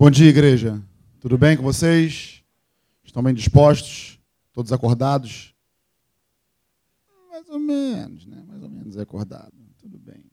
Bom 0.00 0.10
dia, 0.10 0.30
igreja. 0.30 0.82
Tudo 1.20 1.36
bem 1.36 1.58
com 1.58 1.62
vocês? 1.62 2.42
Estão 3.04 3.22
bem 3.22 3.34
dispostos? 3.34 4.18
Todos 4.50 4.72
acordados? 4.72 5.54
Mais 7.28 7.46
ou 7.50 7.58
menos, 7.58 8.24
né? 8.24 8.42
Mais 8.48 8.62
ou 8.62 8.70
menos 8.70 8.96
acordado. 8.96 9.52
Tudo 9.76 9.98
bem. 9.98 10.24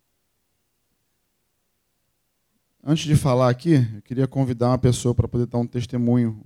Antes 2.82 3.04
de 3.04 3.18
falar 3.18 3.50
aqui, 3.50 3.74
eu 3.94 4.02
queria 4.04 4.26
convidar 4.26 4.70
uma 4.70 4.78
pessoa 4.78 5.14
para 5.14 5.28
poder 5.28 5.48
dar 5.48 5.58
um 5.58 5.68
testemunho 5.68 6.42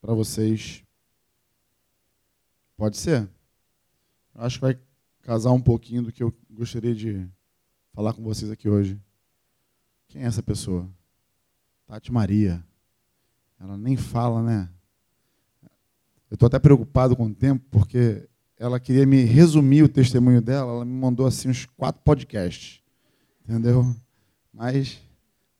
para 0.00 0.12
vocês. 0.12 0.82
Pode 2.76 2.96
ser? 2.96 3.30
Acho 4.34 4.56
que 4.56 4.62
vai 4.62 4.80
casar 5.22 5.52
um 5.52 5.62
pouquinho 5.62 6.02
do 6.02 6.12
que 6.12 6.24
eu 6.24 6.34
gostaria 6.50 6.92
de 6.92 7.30
falar 7.92 8.14
com 8.14 8.24
vocês 8.24 8.50
aqui 8.50 8.68
hoje. 8.68 9.00
Quem 10.08 10.24
é 10.24 10.26
essa 10.26 10.42
pessoa? 10.42 10.90
Tati 11.90 12.12
Maria. 12.12 12.64
Ela 13.58 13.76
nem 13.76 13.96
fala, 13.96 14.44
né? 14.44 14.70
Eu 16.30 16.34
estou 16.34 16.46
até 16.46 16.56
preocupado 16.56 17.16
com 17.16 17.26
o 17.26 17.34
tempo, 17.34 17.66
porque 17.68 18.28
ela 18.56 18.78
queria 18.78 19.04
me 19.04 19.24
resumir 19.24 19.82
o 19.82 19.88
testemunho 19.88 20.40
dela, 20.40 20.70
ela 20.70 20.84
me 20.84 20.92
mandou 20.92 21.26
assim 21.26 21.48
uns 21.48 21.66
quatro 21.66 22.00
podcasts. 22.02 22.80
Entendeu? 23.42 23.84
Mas, 24.52 25.02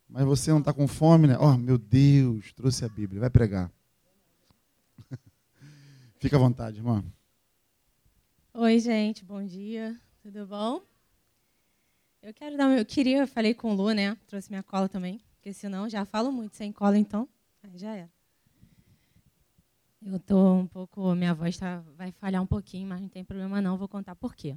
mas 0.08 0.24
você 0.24 0.52
não 0.52 0.60
está 0.60 0.72
com 0.72 0.86
fome, 0.86 1.26
né? 1.26 1.36
Oh, 1.36 1.56
meu 1.56 1.76
Deus, 1.76 2.52
trouxe 2.52 2.84
a 2.84 2.88
Bíblia, 2.88 3.22
vai 3.22 3.30
pregar. 3.30 3.68
Fica 6.20 6.36
à 6.36 6.38
vontade, 6.38 6.76
irmã. 6.76 7.04
Oi, 8.54 8.78
gente, 8.78 9.24
bom 9.24 9.44
dia, 9.44 9.98
tudo 10.22 10.46
bom? 10.46 10.80
Eu 12.22 12.32
quero 12.32 12.56
dar, 12.56 12.78
eu 12.78 12.86
queria, 12.86 13.26
falei 13.26 13.52
com 13.52 13.72
o 13.72 13.74
Lu, 13.74 13.90
né? 13.90 14.16
Trouxe 14.28 14.48
minha 14.48 14.62
cola 14.62 14.88
também, 14.88 15.20
porque 15.40 15.54
senão 15.54 15.88
já 15.88 16.04
falo 16.04 16.30
muito 16.30 16.54
sem 16.54 16.70
cola, 16.70 16.98
então 16.98 17.26
aí 17.62 17.78
já 17.78 17.96
era. 17.96 18.10
Eu 20.04 20.20
tô 20.20 20.54
um 20.54 20.66
pouco, 20.66 21.14
minha 21.14 21.32
voz 21.32 21.56
tá, 21.56 21.82
vai 21.96 22.12
falhar 22.12 22.42
um 22.42 22.46
pouquinho, 22.46 22.86
mas 22.86 23.00
não 23.00 23.08
tem 23.08 23.24
problema 23.24 23.60
não, 23.60 23.78
vou 23.78 23.88
contar 23.88 24.14
por 24.14 24.34
quê. 24.34 24.54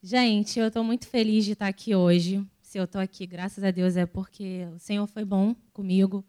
Gente, 0.00 0.60
eu 0.60 0.68
estou 0.68 0.84
muito 0.84 1.08
feliz 1.08 1.44
de 1.44 1.52
estar 1.52 1.66
aqui 1.66 1.96
hoje. 1.96 2.46
Se 2.62 2.78
eu 2.78 2.84
estou 2.84 3.00
aqui, 3.00 3.26
graças 3.26 3.64
a 3.64 3.72
Deus, 3.72 3.96
é 3.96 4.06
porque 4.06 4.68
o 4.72 4.78
Senhor 4.78 5.04
foi 5.08 5.24
bom 5.24 5.52
comigo, 5.72 6.24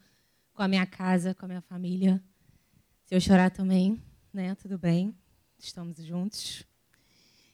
com 0.52 0.64
a 0.64 0.68
minha 0.68 0.86
casa, 0.88 1.36
com 1.36 1.46
a 1.46 1.48
minha 1.48 1.62
família. 1.62 2.22
Se 3.06 3.14
eu 3.14 3.22
chorar 3.22 3.52
também, 3.52 4.02
né? 4.34 4.56
Tudo 4.56 4.80
bem 4.80 5.16
estamos 5.60 6.04
juntos. 6.04 6.66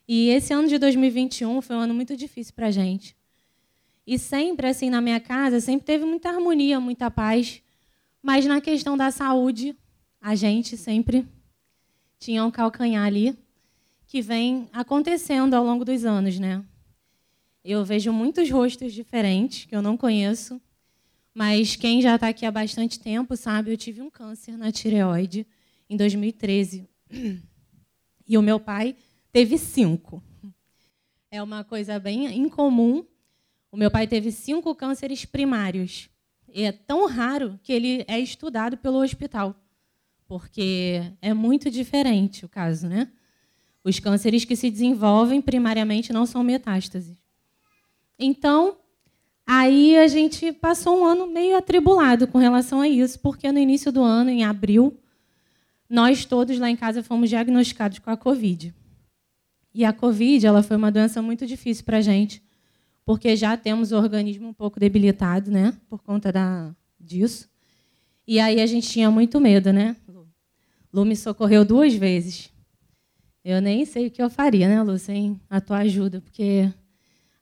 E 0.07 0.29
esse 0.29 0.53
ano 0.53 0.69
de 0.69 0.77
2021 0.77 1.61
foi 1.61 1.75
um 1.75 1.79
ano 1.79 1.93
muito 1.93 2.15
difícil 2.15 2.53
para 2.53 2.67
a 2.67 2.71
gente. 2.71 3.16
E 4.08 4.17
sempre, 4.17 4.67
assim, 4.67 4.89
na 4.89 5.02
minha 5.02 5.19
casa, 5.19 5.59
sempre 5.59 5.86
teve 5.86 6.05
muita 6.05 6.30
harmonia, 6.30 6.80
muita 6.80 7.11
paz. 7.11 7.61
Mas 8.23 8.45
na 8.45 8.61
questão 8.61 8.95
da 8.95 9.11
saúde, 9.11 9.75
a 10.22 10.33
gente 10.33 10.77
sempre 10.77 11.27
tinha 12.17 12.45
um 12.45 12.49
calcanhar 12.49 13.05
ali 13.05 13.38
que 14.08 14.22
vem 14.22 14.69
acontecendo 14.72 15.53
ao 15.53 15.64
longo 15.66 15.83
dos 15.83 16.05
anos, 16.05 16.39
né? 16.39 16.64
Eu 17.64 17.83
vejo 17.83 18.14
muitos 18.14 18.49
rostos 18.49 18.94
diferentes 18.94 19.66
que 19.66 19.75
eu 19.75 19.81
não 19.81 19.97
conheço, 19.97 20.61
mas 21.33 21.75
quem 21.75 22.02
já 22.02 22.16
está 22.16 22.30
aqui 22.30 22.45
há 22.45 22.52
bastante 22.52 23.02
tempo 23.02 23.36
sabe, 23.36 23.71
eu 23.71 23.77
tive 23.77 24.02
um 24.02 24.09
câncer 24.09 24.58
na 24.58 24.71
tireoide 24.71 25.45
em 25.89 25.97
2013. 25.97 26.88
E 28.25 28.38
o 28.38 28.42
meu 28.42 28.59
pai 28.59 28.95
teve 29.31 29.58
cinco. 29.58 30.23
É 31.30 31.44
uma 31.44 31.64
coisa 31.64 31.99
bem 31.99 32.25
incomum. 32.38 33.05
O 33.71 33.77
meu 33.77 33.91
pai 33.91 34.07
teve 34.07 34.31
cinco 34.31 34.73
cânceres 34.73 35.25
primários. 35.25 36.09
E 36.53 36.63
é 36.63 36.71
tão 36.71 37.07
raro 37.07 37.59
que 37.61 37.73
ele 37.73 38.05
é 38.07 38.19
estudado 38.19 38.77
pelo 38.77 39.01
hospital, 39.01 39.55
porque 40.27 41.01
é 41.21 41.33
muito 41.33 41.69
diferente 41.69 42.45
o 42.45 42.49
caso, 42.49 42.87
né? 42.87 43.09
Os 43.83 43.99
cânceres 43.99 44.43
que 44.43 44.55
se 44.55 44.69
desenvolvem 44.69 45.42
primariamente 45.42 46.11
não 46.11 46.25
são 46.25 46.43
metástases. 46.43 47.17
Então, 48.17 48.77
aí 49.45 49.97
a 49.97 50.08
gente 50.08 50.52
passou 50.52 51.02
um 51.02 51.05
ano 51.05 51.27
meio 51.27 51.55
atribulado 51.55 52.27
com 52.27 52.37
relação 52.37 52.81
a 52.81 52.87
isso, 52.87 53.19
porque 53.19 53.52
no 53.52 53.59
início 53.59 53.92
do 53.92 54.02
ano, 54.02 54.30
em 54.30 54.43
abril, 54.43 54.97
nós 55.89 56.25
todos 56.25 56.58
lá 56.59 56.69
em 56.69 56.75
casa 56.75 57.03
fomos 57.03 57.30
diagnosticados 57.30 57.99
com 57.99 58.09
a 58.09 58.17
Covid. 58.17 58.73
E 59.73 59.86
a 59.86 59.93
Covid 59.93 60.45
ela 60.45 60.63
foi 60.63 60.75
uma 60.75 60.92
doença 60.92 61.21
muito 61.21 61.45
difícil 61.45 61.86
para 61.86 61.97
a 61.97 62.02
gente, 62.02 62.42
porque 63.07 63.37
já 63.37 63.55
temos 63.55 63.93
o 63.93 63.95
organismo 63.95 64.49
um 64.49 64.53
pouco 64.53 64.81
debilitado, 64.81 65.49
né, 65.49 65.73
por 65.89 66.03
conta 66.03 66.29
da, 66.29 66.75
disso. 66.99 67.49
E 68.27 68.37
aí 68.37 68.59
a 68.59 68.65
gente 68.65 68.89
tinha 68.89 69.09
muito 69.09 69.39
medo, 69.39 69.71
né? 69.71 69.95
Lu 70.91 71.05
me 71.05 71.15
socorreu 71.15 71.63
duas 71.63 71.93
vezes. 71.93 72.51
Eu 73.45 73.61
nem 73.61 73.85
sei 73.85 74.07
o 74.07 74.11
que 74.11 74.21
eu 74.21 74.29
faria, 74.29 74.67
né, 74.67 74.83
Lu, 74.83 74.99
sem 74.99 75.39
a 75.49 75.61
tua 75.61 75.77
ajuda, 75.77 76.19
porque 76.19 76.69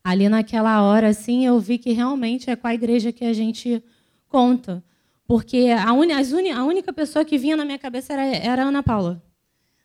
ali 0.04 0.28
naquela 0.28 0.82
hora, 0.82 1.08
assim, 1.08 1.44
eu 1.44 1.58
vi 1.58 1.78
que 1.78 1.90
realmente 1.90 2.48
é 2.48 2.54
com 2.54 2.68
a 2.68 2.74
igreja 2.74 3.10
que 3.10 3.24
a 3.24 3.32
gente 3.32 3.82
conta. 4.28 4.84
Porque 5.26 5.70
a, 5.76 5.92
un, 5.92 6.06
a 6.54 6.64
única 6.64 6.92
pessoa 6.92 7.24
que 7.24 7.36
vinha 7.36 7.56
na 7.56 7.64
minha 7.64 7.78
cabeça 7.78 8.12
era, 8.12 8.22
era 8.22 8.62
a 8.62 8.68
Ana 8.68 8.84
Paula. 8.84 9.20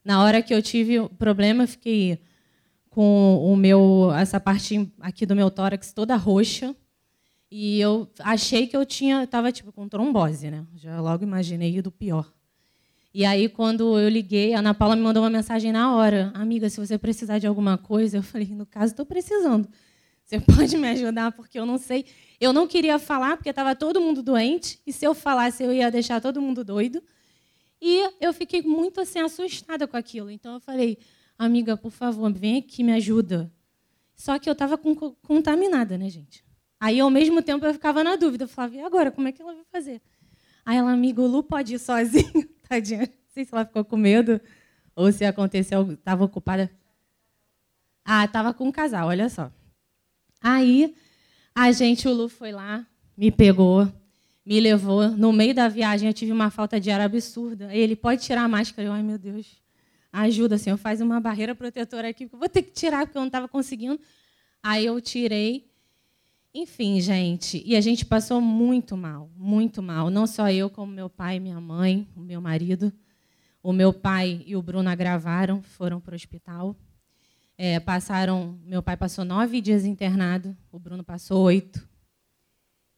Na 0.06 0.24
hora 0.24 0.44
que 0.44 0.54
eu 0.54 0.62
tive 0.62 1.00
o 1.00 1.10
problema, 1.10 1.64
eu 1.64 1.68
fiquei 1.68 2.20
com 2.92 3.38
o 3.42 3.56
meu 3.56 4.12
essa 4.14 4.40
parte 4.40 4.92
aqui 5.00 5.26
do 5.26 5.36
meu 5.36 5.50
tórax 5.50 5.92
toda 5.94 6.16
roxa. 6.16 6.76
E 7.50 7.80
eu 7.80 8.08
achei 8.20 8.68
que 8.68 8.78
eu 8.78 8.86
tinha 8.86 9.24
estava 9.24 9.52
tipo 9.52 9.72
com 9.72 9.88
trombose, 9.88 10.52
né? 10.52 10.66
Já 10.76 11.02
logo 11.02 11.24
imaginei 11.24 11.82
do 11.82 11.92
pior. 11.92 12.32
E 13.14 13.26
aí 13.26 13.50
quando 13.50 13.98
eu 13.98 14.08
liguei, 14.10 14.54
a 14.54 14.60
Ana 14.60 14.74
Paula 14.74 14.96
me 14.96 15.02
mandou 15.02 15.24
uma 15.24 15.30
mensagem 15.30 15.72
na 15.72 15.96
hora: 15.96 16.32
"Amiga, 16.36 16.70
se 16.70 16.80
você 16.80 16.98
precisar 16.98 17.40
de 17.40 17.48
alguma 17.48 17.78
coisa", 17.78 18.18
eu 18.18 18.24
falei: 18.24 18.48
"No 18.54 18.66
caso, 18.66 18.92
estou 18.94 19.06
precisando. 19.06 19.68
Você 20.26 20.40
pode 20.42 20.78
me 20.78 20.90
ajudar 20.90 21.32
porque 21.32 21.58
eu 21.58 21.66
não 21.66 21.78
sei". 21.78 22.06
Eu 22.42 22.52
não 22.52 22.68
queria 22.68 23.00
falar 23.00 23.38
porque 23.38 23.50
estava 23.50 23.74
todo 23.76 24.02
mundo 24.02 24.22
doente, 24.22 24.80
e 24.86 24.92
se 24.92 25.06
eu 25.06 25.14
falasse 25.14 25.64
eu 25.64 25.74
ia 25.74 25.90
deixar 25.90 26.22
todo 26.22 26.42
mundo 26.42 26.64
doido. 26.64 27.02
E 27.82 28.10
eu 28.20 28.34
fiquei 28.34 28.62
muito 28.62 29.02
assim 29.02 29.20
assustada 29.20 29.88
com 29.88 29.98
aquilo. 29.98 30.30
Então 30.30 30.56
eu 30.56 30.60
falei: 30.60 30.98
"Amiga, 31.46 31.76
por 31.76 31.92
favor, 31.92 32.32
vem 32.32 32.58
aqui 32.60 32.84
me 32.84 32.92
ajuda". 32.94 33.52
Só 34.16 34.38
que 34.38 34.48
eu 34.48 34.54
estava 34.54 34.80
contaminada, 35.24 35.98
né, 35.98 36.10
gente? 36.10 36.46
Aí 36.80 37.00
ao 37.00 37.10
mesmo 37.10 37.42
tempo 37.42 37.66
eu 37.66 37.74
ficava 37.74 38.04
na 38.04 38.16
dúvida, 38.16 38.44
eu 38.44 38.48
falava: 38.48 38.76
"E 38.76 38.82
agora, 38.82 39.12
como 39.12 39.28
é 39.28 39.32
que 39.32 39.42
ela 39.42 39.54
vai 39.56 39.66
fazer?" 39.72 40.02
Aí 40.64 40.78
ela, 40.78 40.92
amigo, 40.92 41.24
o 41.24 41.28
Lu 41.28 41.42
pode 41.44 41.74
ir 41.74 41.80
sozinho, 41.80 42.48
tadinha. 42.70 43.00
Não 43.02 43.34
sei 43.34 43.46
se 43.46 43.54
ela 43.54 43.66
ficou 43.66 43.84
com 43.84 43.98
medo 43.98 44.40
ou 44.96 45.12
se 45.12 45.26
aconteceu, 45.26 45.94
estava 45.94 46.24
ocupada. 46.24 46.70
Ah, 48.06 48.26
estava 48.26 48.54
com 48.54 48.66
um 48.68 48.72
casal, 48.72 49.08
olha 49.08 49.28
só. 49.30 49.52
Aí 50.42 50.96
a 51.56 51.72
gente, 51.72 52.08
o 52.08 52.14
Lu 52.14 52.30
foi 52.30 52.52
lá, 52.52 52.86
me 53.18 53.32
pegou, 53.32 53.92
me 54.46 54.60
levou. 54.60 55.10
No 55.10 55.34
meio 55.34 55.56
da 55.56 55.68
viagem, 55.68 56.08
eu 56.08 56.14
tive 56.14 56.32
uma 56.32 56.52
falta 56.52 56.80
de 56.80 56.92
ar 56.92 57.02
absurda. 57.02 57.74
Ele 57.74 57.96
pode 57.96 58.22
tirar 58.22 58.44
a 58.44 58.48
máscara. 58.48 58.88
Eu, 58.88 58.94
ai, 58.94 59.02
meu 59.02 59.18
Deus, 59.18 59.62
ajuda, 60.12 60.58
Senhor, 60.58 60.78
faz 60.78 61.02
uma 61.02 61.20
barreira 61.20 61.56
protetora 61.56 62.10
aqui, 62.10 62.26
porque 62.26 62.36
eu 62.36 62.40
vou 62.40 62.50
ter 62.50 62.64
que 62.64 62.72
tirar, 62.72 63.06
porque 63.06 63.18
eu 63.18 63.22
não 63.22 63.28
estava 63.28 63.48
conseguindo. 63.48 64.00
Aí 64.62 64.86
eu 64.86 65.00
tirei. 65.02 65.70
Enfim, 66.54 67.00
gente, 67.00 67.64
e 67.66 67.78
a 67.78 67.82
gente 67.82 68.06
passou 68.06 68.42
muito 68.42 68.98
mal, 68.98 69.30
muito 69.38 69.82
mal. 69.82 70.10
Não 70.10 70.28
só 70.28 70.50
eu, 70.52 70.70
como 70.70 70.92
meu 70.92 71.10
pai, 71.10 71.40
minha 71.40 71.62
mãe, 71.62 72.08
o 72.16 72.20
meu 72.20 72.42
marido. 72.42 72.92
O 73.64 73.72
meu 73.72 73.94
pai 73.94 74.44
e 74.46 74.56
o 74.56 74.62
Bruno 74.62 74.90
agravaram, 74.90 75.62
foram 75.62 76.02
para 76.02 76.14
o 76.14 76.16
hospital. 76.16 76.76
É, 77.58 77.80
passaram, 77.80 78.60
meu 78.66 78.82
pai 78.82 78.98
passou 78.98 79.24
nove 79.24 79.62
dias 79.62 79.86
internado, 79.86 80.58
o 80.72 80.80
Bruno 80.80 81.04
passou 81.04 81.44
oito. 81.44 81.88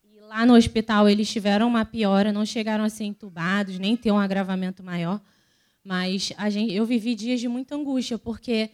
E 0.04 0.20
lá 0.22 0.46
no 0.46 0.56
hospital 0.56 1.08
eles 1.08 1.30
tiveram 1.30 1.68
uma 1.68 1.84
piora, 1.84 2.32
não 2.32 2.46
chegaram 2.46 2.84
a 2.84 2.90
ser 2.90 3.04
entubados, 3.04 3.78
nem 3.78 3.98
ter 3.98 4.12
um 4.12 4.18
agravamento 4.18 4.82
maior. 4.82 5.22
Mas 5.84 6.32
a 6.38 6.50
gente, 6.50 6.74
eu 6.74 6.86
vivi 6.86 7.14
dias 7.14 7.40
de 7.40 7.48
muita 7.48 7.76
angústia, 7.76 8.18
porque 8.18 8.70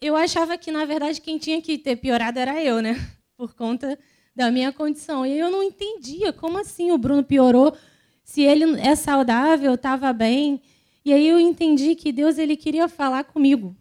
eu 0.00 0.16
achava 0.16 0.56
que, 0.56 0.70
na 0.70 0.84
verdade, 0.84 1.20
quem 1.20 1.38
tinha 1.38 1.60
que 1.60 1.76
ter 1.76 1.96
piorado 1.96 2.38
era 2.38 2.62
eu, 2.62 2.80
né? 2.80 2.94
Por 3.36 3.54
conta 3.54 3.98
da 4.34 4.50
minha 4.50 4.72
condição. 4.72 5.26
E 5.26 5.38
eu 5.38 5.50
não 5.50 5.62
entendia 5.62 6.32
como 6.32 6.58
assim 6.58 6.90
o 6.90 6.98
Bruno 6.98 7.22
piorou, 7.22 7.76
se 8.24 8.42
ele 8.42 8.80
é 8.80 8.94
saudável, 8.94 9.74
estava 9.74 10.12
bem. 10.12 10.60
E 11.04 11.12
aí 11.12 11.28
eu 11.28 11.38
entendi 11.38 11.94
que 11.94 12.10
Deus 12.12 12.38
ele 12.38 12.56
queria 12.56 12.88
falar 12.88 13.24
comigo 13.24 13.76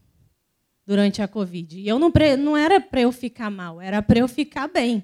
durante 0.86 1.22
a 1.22 1.28
Covid. 1.28 1.80
E 1.80 1.88
eu 1.88 1.98
não, 1.98 2.12
não 2.38 2.56
era 2.56 2.80
para 2.80 3.02
eu 3.02 3.12
ficar 3.12 3.50
mal, 3.50 3.82
era 3.82 4.02
para 4.02 4.20
eu 4.20 4.28
ficar 4.28 4.68
bem. 4.68 5.04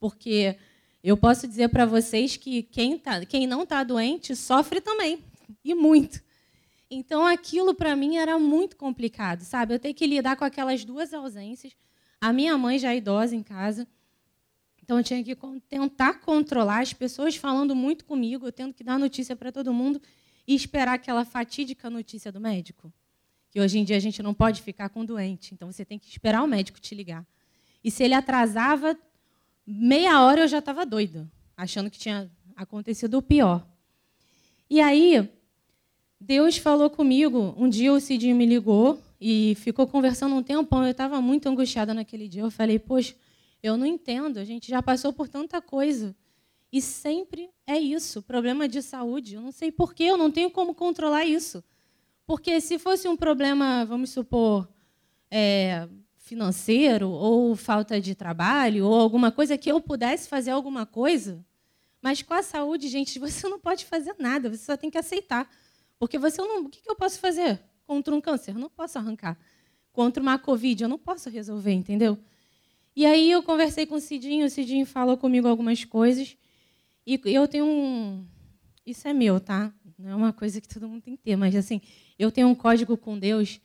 Porque 0.00 0.56
eu 1.02 1.16
posso 1.16 1.46
dizer 1.46 1.68
para 1.68 1.84
vocês 1.84 2.36
que 2.36 2.62
quem, 2.62 2.98
tá, 2.98 3.24
quem 3.26 3.46
não 3.46 3.62
está 3.64 3.84
doente 3.84 4.34
sofre 4.34 4.80
também, 4.80 5.18
e 5.64 5.74
muito. 5.74 6.20
Então, 6.90 7.26
aquilo 7.26 7.74
para 7.74 7.94
mim 7.94 8.16
era 8.16 8.38
muito 8.38 8.76
complicado, 8.76 9.42
sabe? 9.42 9.74
Eu 9.74 9.78
tenho 9.78 9.94
que 9.94 10.06
lidar 10.06 10.36
com 10.36 10.44
aquelas 10.44 10.84
duas 10.84 11.12
ausências. 11.12 11.74
A 12.20 12.32
minha 12.32 12.56
mãe 12.56 12.78
já 12.78 12.92
é 12.92 12.96
idosa 12.96 13.36
em 13.36 13.42
casa, 13.42 13.86
Então 14.88 14.96
eu 14.96 15.04
tinha 15.04 15.22
que 15.22 15.36
tentar 15.68 16.14
controlar 16.14 16.80
as 16.80 16.94
pessoas 16.94 17.36
falando 17.36 17.76
muito 17.76 18.06
comigo, 18.06 18.46
eu 18.46 18.52
tendo 18.52 18.72
que 18.72 18.82
dar 18.82 18.98
notícia 18.98 19.36
para 19.36 19.52
todo 19.52 19.70
mundo 19.70 20.00
e 20.46 20.54
esperar 20.54 20.94
aquela 20.94 21.26
fatídica 21.26 21.90
notícia 21.90 22.32
do 22.32 22.40
médico. 22.40 22.90
Que 23.50 23.60
hoje 23.60 23.78
em 23.78 23.84
dia 23.84 23.98
a 23.98 24.00
gente 24.00 24.22
não 24.22 24.32
pode 24.32 24.62
ficar 24.62 24.88
com 24.88 25.04
doente, 25.04 25.52
então 25.52 25.70
você 25.70 25.84
tem 25.84 25.98
que 25.98 26.08
esperar 26.08 26.42
o 26.42 26.46
médico 26.46 26.80
te 26.80 26.94
ligar. 26.94 27.26
E 27.84 27.90
se 27.90 28.02
ele 28.02 28.14
atrasava 28.14 28.98
meia 29.66 30.22
hora, 30.22 30.40
eu 30.40 30.48
já 30.48 30.60
estava 30.60 30.86
doida, 30.86 31.30
achando 31.54 31.90
que 31.90 31.98
tinha 31.98 32.30
acontecido 32.56 33.18
o 33.18 33.22
pior. 33.22 33.68
E 34.70 34.80
aí, 34.80 35.30
Deus 36.20 36.56
falou 36.56 36.90
comigo. 36.90 37.54
Um 37.56 37.68
dia 37.68 37.92
o 37.92 38.00
Cidinho 38.00 38.36
me 38.36 38.46
ligou 38.46 39.00
e 39.20 39.54
ficou 39.56 39.86
conversando 39.86 40.34
um 40.34 40.42
tempão. 40.42 40.84
Eu 40.84 40.90
estava 40.90 41.20
muito 41.20 41.48
angustiada 41.48 41.94
naquele 41.94 42.28
dia. 42.28 42.42
Eu 42.42 42.50
falei, 42.50 42.78
poxa, 42.78 43.14
eu 43.62 43.76
não 43.76 43.86
entendo, 43.86 44.38
a 44.38 44.44
gente 44.44 44.68
já 44.68 44.82
passou 44.82 45.12
por 45.12 45.28
tanta 45.28 45.60
coisa. 45.60 46.14
E 46.70 46.82
sempre 46.82 47.48
é 47.66 47.78
isso, 47.78 48.22
problema 48.22 48.68
de 48.68 48.82
saúde. 48.82 49.34
Eu 49.34 49.40
não 49.40 49.52
sei 49.52 49.72
porquê, 49.72 50.04
eu 50.04 50.16
não 50.16 50.30
tenho 50.30 50.50
como 50.50 50.74
controlar 50.74 51.24
isso. 51.24 51.64
Porque 52.26 52.60
se 52.60 52.78
fosse 52.78 53.08
um 53.08 53.16
problema, 53.16 53.86
vamos 53.86 54.10
supor, 54.10 54.68
é, 55.30 55.88
financeiro, 56.18 57.08
ou 57.08 57.56
falta 57.56 57.98
de 57.98 58.14
trabalho, 58.14 58.86
ou 58.86 58.94
alguma 58.94 59.32
coisa 59.32 59.56
que 59.56 59.72
eu 59.72 59.80
pudesse 59.80 60.28
fazer 60.28 60.50
alguma 60.50 60.84
coisa, 60.84 61.42
mas 62.02 62.22
com 62.22 62.34
a 62.34 62.42
saúde, 62.42 62.88
gente, 62.88 63.18
você 63.18 63.48
não 63.48 63.58
pode 63.58 63.86
fazer 63.86 64.14
nada, 64.18 64.50
você 64.50 64.64
só 64.64 64.76
tem 64.76 64.90
que 64.90 64.98
aceitar. 64.98 65.50
Porque 65.98 66.18
você 66.18 66.40
não. 66.40 66.64
O 66.64 66.68
que 66.68 66.88
eu 66.88 66.94
posso 66.94 67.18
fazer 67.18 67.60
contra 67.86 68.14
um 68.14 68.20
câncer? 68.20 68.52
Eu 68.52 68.58
não 68.58 68.70
posso 68.70 68.98
arrancar. 68.98 69.38
Contra 69.92 70.22
uma 70.22 70.38
Covid, 70.38 70.82
eu 70.82 70.88
não 70.88 70.98
posso 70.98 71.28
resolver, 71.28 71.72
entendeu? 71.72 72.18
E 72.94 73.06
aí 73.06 73.30
eu 73.30 73.42
conversei 73.42 73.86
com 73.86 73.96
o 73.96 74.00
Cidinho, 74.00 74.46
o 74.46 74.50
Cidinho 74.50 74.86
falou 74.86 75.16
comigo 75.16 75.48
algumas 75.48 75.84
coisas. 75.84 76.36
E 77.06 77.20
eu 77.24 77.48
tenho 77.48 77.66
um. 77.66 78.26
Isso 78.84 79.06
é 79.08 79.12
meu, 79.12 79.40
tá? 79.40 79.72
Não 79.98 80.10
é 80.10 80.14
uma 80.14 80.32
coisa 80.32 80.60
que 80.60 80.68
todo 80.68 80.88
mundo 80.88 81.02
tem 81.02 81.16
que 81.16 81.22
ter, 81.22 81.36
mas 81.36 81.54
assim, 81.56 81.80
eu 82.18 82.30
tenho 82.30 82.48
um 82.48 82.54
código 82.54 82.96
com 82.96 83.18
Deus 83.18 83.60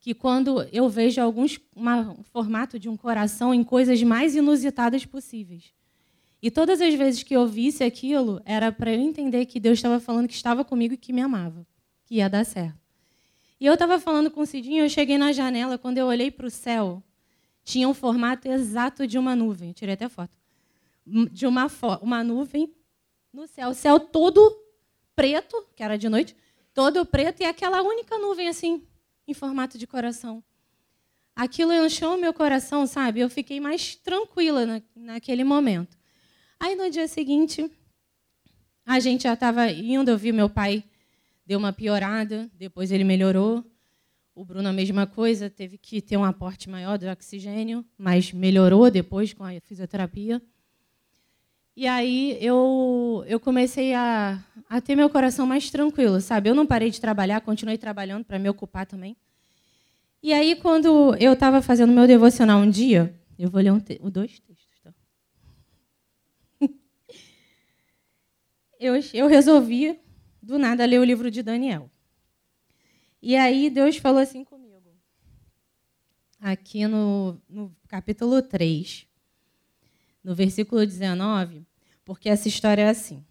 que 0.00 0.14
quando 0.14 0.62
eu 0.72 0.88
vejo 0.88 1.20
alguns 1.20 1.60
uma, 1.74 2.12
um 2.12 2.22
formato 2.22 2.78
de 2.78 2.88
um 2.88 2.96
coração 2.96 3.52
em 3.52 3.62
coisas 3.64 4.02
mais 4.02 4.34
inusitadas 4.34 5.04
possíveis. 5.04 5.72
E 6.40 6.50
todas 6.50 6.80
as 6.80 6.94
vezes 6.94 7.22
que 7.22 7.34
eu 7.34 7.46
visse 7.46 7.82
aquilo, 7.82 8.40
era 8.44 8.70
para 8.70 8.92
eu 8.92 9.00
entender 9.00 9.46
que 9.46 9.58
Deus 9.58 9.78
estava 9.78 9.98
falando 9.98 10.28
que 10.28 10.34
estava 10.34 10.64
comigo 10.64 10.94
e 10.94 10.96
que 10.96 11.12
me 11.12 11.20
amava, 11.20 11.66
que 12.04 12.16
ia 12.16 12.28
dar 12.28 12.44
certo. 12.44 12.78
E 13.60 13.66
eu 13.66 13.74
estava 13.74 13.98
falando 13.98 14.30
com 14.30 14.42
o 14.42 14.46
Cidinho, 14.46 14.84
eu 14.84 14.88
cheguei 14.88 15.18
na 15.18 15.32
janela, 15.32 15.76
quando 15.76 15.98
eu 15.98 16.06
olhei 16.06 16.30
para 16.30 16.46
o 16.46 16.50
céu, 16.50 17.02
tinha 17.64 17.88
um 17.88 17.94
formato 17.94 18.48
exato 18.48 19.06
de 19.06 19.18
uma 19.18 19.34
nuvem. 19.34 19.70
Eu 19.70 19.74
tirei 19.74 19.94
até 19.94 20.08
foto. 20.08 20.38
De 21.04 21.46
uma, 21.46 21.66
uma 22.00 22.22
nuvem 22.22 22.72
no 23.32 23.48
céu. 23.48 23.70
O 23.70 23.74
céu 23.74 23.98
todo 23.98 24.56
preto, 25.16 25.66
que 25.74 25.82
era 25.82 25.98
de 25.98 26.08
noite, 26.08 26.36
todo 26.72 27.04
preto, 27.04 27.42
e 27.42 27.44
aquela 27.44 27.82
única 27.82 28.16
nuvem 28.16 28.48
assim, 28.48 28.86
em 29.26 29.34
formato 29.34 29.76
de 29.76 29.86
coração. 29.86 30.42
Aquilo 31.34 31.72
encheu 31.72 32.14
o 32.14 32.16
meu 32.16 32.32
coração, 32.32 32.86
sabe? 32.86 33.20
Eu 33.20 33.28
fiquei 33.28 33.58
mais 33.58 33.96
tranquila 33.96 34.64
na, 34.64 34.82
naquele 34.94 35.42
momento. 35.42 35.97
Aí 36.60 36.74
no 36.74 36.90
dia 36.90 37.06
seguinte, 37.06 37.70
a 38.84 38.98
gente 39.00 39.22
já 39.22 39.34
estava 39.34 39.70
indo, 39.70 40.10
eu 40.10 40.18
vi 40.18 40.32
meu 40.32 40.50
pai 40.50 40.84
deu 41.48 41.58
uma 41.58 41.72
piorada, 41.72 42.50
depois 42.58 42.92
ele 42.92 43.04
melhorou. 43.04 43.64
O 44.34 44.44
Bruno, 44.44 44.68
a 44.68 44.72
mesma 44.72 45.06
coisa, 45.06 45.48
teve 45.48 45.78
que 45.78 46.02
ter 46.02 46.16
um 46.18 46.24
aporte 46.24 46.68
maior 46.68 46.98
de 46.98 47.08
oxigênio, 47.08 47.82
mas 47.96 48.32
melhorou 48.32 48.90
depois 48.90 49.32
com 49.32 49.44
a 49.44 49.58
fisioterapia. 49.60 50.42
E 51.74 51.86
aí 51.86 52.36
eu, 52.40 53.24
eu 53.26 53.40
comecei 53.40 53.94
a, 53.94 54.44
a 54.68 54.80
ter 54.80 54.94
meu 54.94 55.08
coração 55.08 55.46
mais 55.46 55.70
tranquilo, 55.70 56.20
sabe? 56.20 56.50
Eu 56.50 56.54
não 56.54 56.66
parei 56.66 56.90
de 56.90 57.00
trabalhar, 57.00 57.40
continuei 57.40 57.78
trabalhando 57.78 58.24
para 58.24 58.38
me 58.38 58.48
ocupar 58.50 58.84
também. 58.84 59.16
E 60.22 60.32
aí, 60.32 60.56
quando 60.56 61.14
eu 61.20 61.32
estava 61.32 61.62
fazendo 61.62 61.92
meu 61.92 62.06
devocional 62.06 62.60
um 62.60 62.68
dia, 62.68 63.14
eu 63.38 63.48
vou 63.48 63.60
ler 63.62 63.72
um 63.72 64.10
dois 64.10 64.38
textos. 64.40 64.80
Tá? 64.82 64.92
Eu, 68.78 68.94
eu 69.12 69.26
resolvi, 69.26 70.00
do 70.42 70.58
nada, 70.58 70.84
ler 70.84 71.00
o 71.00 71.04
livro 71.04 71.30
de 71.30 71.42
Daniel. 71.42 71.90
E 73.20 73.36
aí 73.36 73.68
Deus 73.68 73.96
falou 73.96 74.20
assim 74.20 74.44
comigo, 74.44 74.68
aqui 76.40 76.86
no, 76.86 77.40
no 77.48 77.74
capítulo 77.88 78.40
3, 78.42 79.06
no 80.22 80.34
versículo 80.34 80.84
19, 80.86 81.66
porque 82.04 82.28
essa 82.28 82.48
história 82.48 82.82
é 82.82 82.88
assim. 82.88 83.24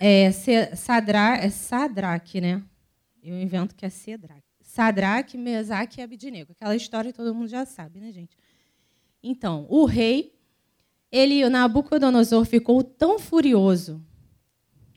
É, 0.00 0.30
Sadra, 0.74 1.36
é 1.36 1.50
Sadraque, 1.50 2.40
né? 2.40 2.62
Eu 3.22 3.40
invento 3.40 3.74
que 3.74 3.86
é 3.86 3.90
Cedraque. 3.90 4.42
Sadraque, 4.60 5.36
Mesaque 5.36 6.00
e 6.00 6.02
Abidinego. 6.02 6.52
Aquela 6.52 6.74
história 6.74 7.12
todo 7.12 7.34
mundo 7.34 7.48
já 7.48 7.64
sabe, 7.64 8.00
né, 8.00 8.10
gente? 8.12 8.36
Então, 9.22 9.66
o 9.68 9.84
rei, 9.84 10.37
ele, 11.10 11.48
Nabucodonosor, 11.48 12.44
ficou 12.44 12.82
tão 12.82 13.18
furioso 13.18 14.02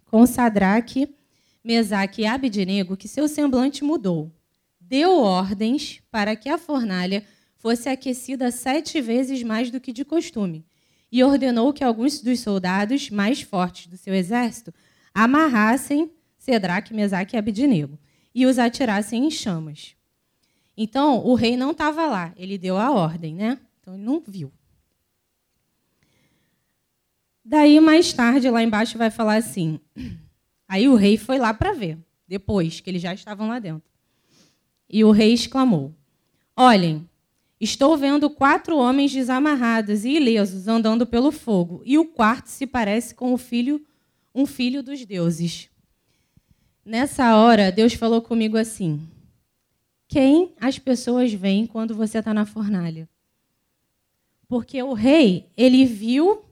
com 0.05 0.25
Sadraque 0.25 1.15
Mesaque 1.63 2.23
e 2.23 2.25
Abidnego 2.25 2.97
que 2.97 3.07
seu 3.07 3.27
semblante 3.27 3.83
mudou. 3.83 4.31
Deu 4.79 5.19
ordens 5.19 6.01
para 6.09 6.35
que 6.35 6.49
a 6.49 6.57
fornalha 6.57 7.23
fosse 7.57 7.87
aquecida 7.87 8.51
sete 8.51 8.99
vezes 8.99 9.43
mais 9.43 9.69
do 9.69 9.79
que 9.79 9.93
de 9.93 10.03
costume 10.03 10.65
e 11.11 11.23
ordenou 11.23 11.71
que 11.71 11.83
alguns 11.83 12.19
dos 12.21 12.39
soldados 12.39 13.09
mais 13.09 13.41
fortes 13.41 13.87
do 13.87 13.97
seu 13.97 14.13
exército 14.13 14.73
amarrassem 15.13 16.11
Cedraque, 16.37 16.93
Mesaque 16.93 17.35
e 17.35 17.39
Abidnego 17.39 17.99
e 18.33 18.45
os 18.45 18.57
atirassem 18.57 19.25
em 19.25 19.29
chamas. 19.29 19.95
Então, 20.75 21.23
o 21.23 21.35
rei 21.35 21.55
não 21.55 21.71
estava 21.71 22.07
lá, 22.07 22.33
ele 22.35 22.57
deu 22.57 22.77
a 22.77 22.89
ordem, 22.89 23.35
né? 23.35 23.59
Então, 23.79 23.93
ele 23.93 24.03
não 24.03 24.19
viu. 24.25 24.51
Daí, 27.43 27.79
mais 27.79 28.13
tarde, 28.13 28.49
lá 28.49 28.61
embaixo 28.61 28.97
vai 28.97 29.09
falar 29.09 29.35
assim: 29.35 29.79
Aí 30.67 30.87
o 30.87 30.95
rei 30.95 31.17
foi 31.17 31.37
lá 31.37 31.53
para 31.53 31.73
ver, 31.73 31.97
depois 32.27 32.79
que 32.79 32.89
eles 32.89 33.01
já 33.01 33.13
estavam 33.13 33.47
lá 33.47 33.59
dentro. 33.59 33.89
E 34.89 35.03
o 35.03 35.11
rei 35.11 35.33
exclamou: 35.33 35.93
Olhem, 36.55 37.09
estou 37.59 37.97
vendo 37.97 38.29
quatro 38.29 38.77
homens 38.77 39.11
desamarrados 39.11 40.05
e 40.05 40.11
ilesos 40.11 40.67
andando 40.67 41.07
pelo 41.07 41.31
fogo, 41.31 41.81
e 41.85 41.97
o 41.97 42.05
quarto 42.05 42.47
se 42.47 42.67
parece 42.67 43.15
com 43.15 43.33
o 43.33 43.37
filho, 43.37 43.83
um 44.33 44.45
filho 44.45 44.83
dos 44.83 45.03
deuses. 45.05 45.69
Nessa 46.85 47.35
hora, 47.35 47.71
Deus 47.71 47.93
falou 47.93 48.21
comigo 48.21 48.55
assim: 48.55 49.01
Quem 50.07 50.53
as 50.59 50.77
pessoas 50.77 51.33
veem 51.33 51.65
quando 51.65 51.95
você 51.95 52.19
está 52.19 52.33
na 52.33 52.45
fornalha? 52.45 53.09
Porque 54.47 54.81
o 54.83 54.93
rei, 54.93 55.49
ele 55.55 55.85
viu 55.85 56.50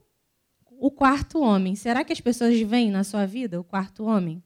o 0.79 0.89
quarto 0.89 1.41
homem. 1.41 1.75
Será 1.75 2.03
que 2.03 2.13
as 2.13 2.21
pessoas 2.21 2.59
veem 2.61 2.89
na 2.89 3.03
sua 3.03 3.25
vida 3.25 3.59
o 3.59 3.63
quarto 3.63 4.05
homem? 4.05 4.41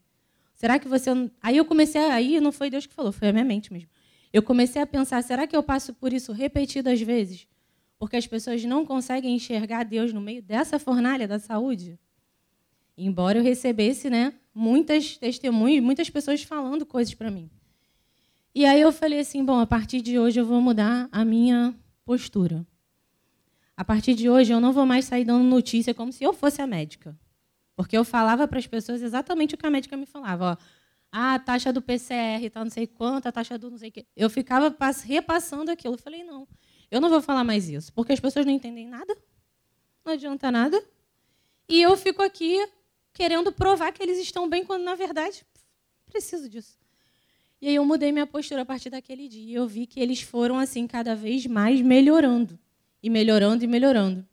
Será 0.56 0.80
que 0.80 0.88
você. 0.88 1.10
Aí 1.42 1.58
eu 1.58 1.66
comecei, 1.66 2.02
a... 2.02 2.14
aí 2.14 2.40
não 2.40 2.52
foi 2.52 2.70
Deus 2.70 2.86
que 2.86 2.94
falou, 2.94 3.12
foi 3.12 3.30
a 3.30 3.34
minha 3.34 3.46
mente 3.46 3.72
mesmo. 3.72 3.90
Eu 4.32 4.42
comecei 4.42 4.82
a 4.82 4.88
pensar: 4.88 5.22
será 5.22 5.46
que 5.46 5.56
eu 5.56 5.62
passo 5.62 5.94
por 5.94 6.12
isso 6.12 6.32
repetidas 6.32 7.00
vezes? 7.02 7.48
Porque 8.00 8.16
as 8.16 8.28
pessoas 8.28 8.64
não 8.66 8.86
conseguem 8.86 9.36
enxergar 9.36 9.84
Deus 9.84 10.12
no 10.12 10.20
meio 10.20 10.42
dessa 10.42 10.80
fornalha 10.80 11.28
da 11.28 11.40
saúde? 11.40 12.00
Embora 12.98 13.40
eu 13.40 13.44
recebesse 13.44 14.10
né, 14.10 14.34
muitas 14.54 15.18
testemunhas, 15.18 15.84
muitas 15.84 16.10
pessoas 16.10 16.44
falando 16.44 16.86
coisas 16.86 17.14
para 17.14 17.32
mim. 17.32 17.50
E 18.54 18.66
aí 18.66 18.82
eu 18.82 18.92
falei 18.92 19.20
assim: 19.20 19.44
bom, 19.44 19.60
a 19.60 19.66
partir 19.66 20.02
de 20.02 20.18
hoje 20.18 20.40
eu 20.40 20.46
vou 20.46 20.62
mudar 20.62 21.08
a 21.12 21.24
minha 21.24 21.74
postura. 22.06 22.66
A 23.76 23.84
partir 23.84 24.14
de 24.14 24.30
hoje, 24.30 24.54
eu 24.54 24.60
não 24.60 24.72
vou 24.72 24.86
mais 24.86 25.06
sair 25.06 25.26
dando 25.26 25.44
notícia 25.44 25.94
como 25.94 26.12
se 26.12 26.24
eu 26.24 26.32
fosse 26.32 26.62
a 26.62 26.68
médica. 26.68 27.18
Porque 27.76 27.98
eu 27.98 28.06
falava 28.06 28.48
para 28.48 28.60
as 28.60 28.68
pessoas 28.68 29.02
exatamente 29.02 29.56
o 29.56 29.58
que 29.58 29.66
a 29.66 29.70
médica 29.70 29.98
me 29.98 30.06
falava. 30.06 30.52
Ó, 30.52 30.58
ah, 31.12 31.36
a 31.36 31.40
taxa 31.40 31.74
do 31.74 31.82
PCR 31.82 32.44
está 32.44 32.64
não 32.64 32.70
sei 32.70 32.86
quanto, 32.86 33.28
a 33.28 33.32
taxa 33.32 33.58
do 33.58 33.72
não 33.72 33.78
sei 33.78 33.90
o 33.90 33.92
quê. 33.92 34.06
Eu 34.16 34.30
ficava 34.30 34.76
repassando 35.06 35.72
aquilo. 35.72 35.96
Eu 35.96 35.98
falei, 36.00 36.24
não, 36.24 36.48
eu 36.92 37.02
não 37.02 37.10
vou 37.10 37.22
falar 37.22 37.44
mais 37.44 37.68
isso, 37.68 37.92
porque 37.94 38.14
as 38.14 38.20
pessoas 38.20 38.46
não 38.46 38.54
entendem 38.54 38.88
nada, 38.88 39.18
não 40.06 40.14
adianta 40.14 40.52
nada. 40.52 40.84
E 41.68 41.82
eu 41.82 41.98
fico 41.98 42.22
aqui 42.22 42.68
querendo 43.12 43.52
provar 43.52 43.92
que 43.92 44.04
eles 44.04 44.20
estão 44.20 44.48
bem, 44.48 44.66
quando, 44.66 44.84
na 44.84 44.96
verdade, 44.96 45.46
preciso 46.06 46.48
disso. 46.48 46.78
E 47.60 47.68
aí 47.68 47.76
eu 47.76 47.86
mudei 47.86 48.12
minha 48.12 48.28
postura 48.28 48.62
a 48.64 48.66
partir 48.66 48.90
daquele 48.90 49.28
dia. 49.28 49.58
Eu 49.58 49.68
vi 49.68 49.88
que 49.88 50.00
eles 50.00 50.22
foram, 50.22 50.60
assim, 50.60 50.86
cada 50.86 51.16
vez 51.16 51.46
mais 51.48 51.82
melhorando 51.82 52.60
e 53.04 53.10
melhorando 53.10 53.66
e 53.66 53.68
melhorando. 53.68 54.26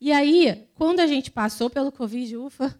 E 0.00 0.10
aí, 0.10 0.68
quando 0.74 0.98
a 0.98 1.06
gente 1.06 1.30
passou 1.30 1.70
pelo 1.70 1.92
Covid, 1.92 2.36
ufa, 2.36 2.78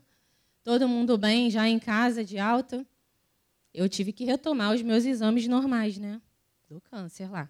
todo 0.65 0.89
mundo 0.89 1.17
bem, 1.17 1.49
já 1.49 1.69
em 1.69 1.79
casa, 1.79 2.25
de 2.25 2.37
alta, 2.39 2.85
eu 3.73 3.89
tive 3.89 4.13
que 4.13 4.25
retomar 4.25 4.75
os 4.75 4.83
meus 4.83 5.05
exames 5.05 5.47
normais, 5.47 5.97
né? 5.99 6.21
Do 6.69 6.81
câncer 6.81 7.31
lá. 7.31 7.49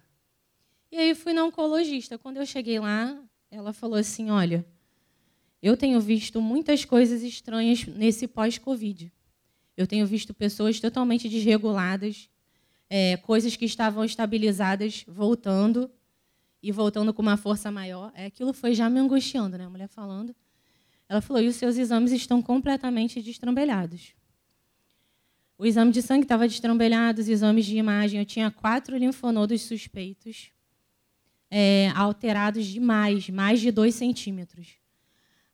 E 0.91 0.97
aí 0.97 1.15
fui 1.15 1.33
na 1.33 1.43
oncologista. 1.43 2.17
Quando 2.17 2.37
eu 2.37 2.45
cheguei 2.45 2.79
lá, 2.79 3.17
ela 3.49 3.73
falou 3.73 3.97
assim: 3.97 4.29
Olha, 4.29 4.65
eu 5.61 5.75
tenho 5.75 5.99
visto 5.99 6.41
muitas 6.41 6.85
coisas 6.85 7.23
estranhas 7.23 7.85
nesse 7.87 8.27
pós-Covid. 8.27 9.11
Eu 9.75 9.87
tenho 9.87 10.05
visto 10.05 10.33
pessoas 10.33 10.79
totalmente 10.79 11.29
desreguladas, 11.29 12.29
é, 12.89 13.17
coisas 13.17 13.55
que 13.55 13.65
estavam 13.65 14.03
estabilizadas 14.03 15.05
voltando 15.07 15.89
e 16.61 16.71
voltando 16.71 17.13
com 17.13 17.21
uma 17.21 17.37
força 17.37 17.71
maior. 17.71 18.11
É, 18.15 18.25
aquilo 18.25 18.53
foi 18.53 18.73
já 18.73 18.89
me 18.89 18.99
angustiando, 18.99 19.57
né? 19.57 19.65
A 19.65 19.69
mulher 19.69 19.87
falando. 19.87 20.35
Ela 21.09 21.21
falou: 21.21 21.41
e 21.41 21.47
os 21.47 21.55
seus 21.55 21.77
exames 21.77 22.11
estão 22.11 22.41
completamente 22.41 23.21
destrambelhados. 23.21 24.13
O 25.57 25.65
exame 25.65 25.91
de 25.91 26.01
sangue 26.01 26.23
estava 26.23 26.47
destrambelhado, 26.47 27.21
os 27.21 27.27
exames 27.27 27.65
de 27.65 27.77
imagem. 27.77 28.19
Eu 28.19 28.25
tinha 28.25 28.49
quatro 28.49 28.97
linfonodos 28.97 29.61
suspeitos, 29.61 30.51
é, 31.49 31.89
alterados 31.95 32.65
demais, 32.65 33.29
mais 33.29 33.59
de 33.59 33.71
dois 33.71 33.95
centímetros. 33.95 34.75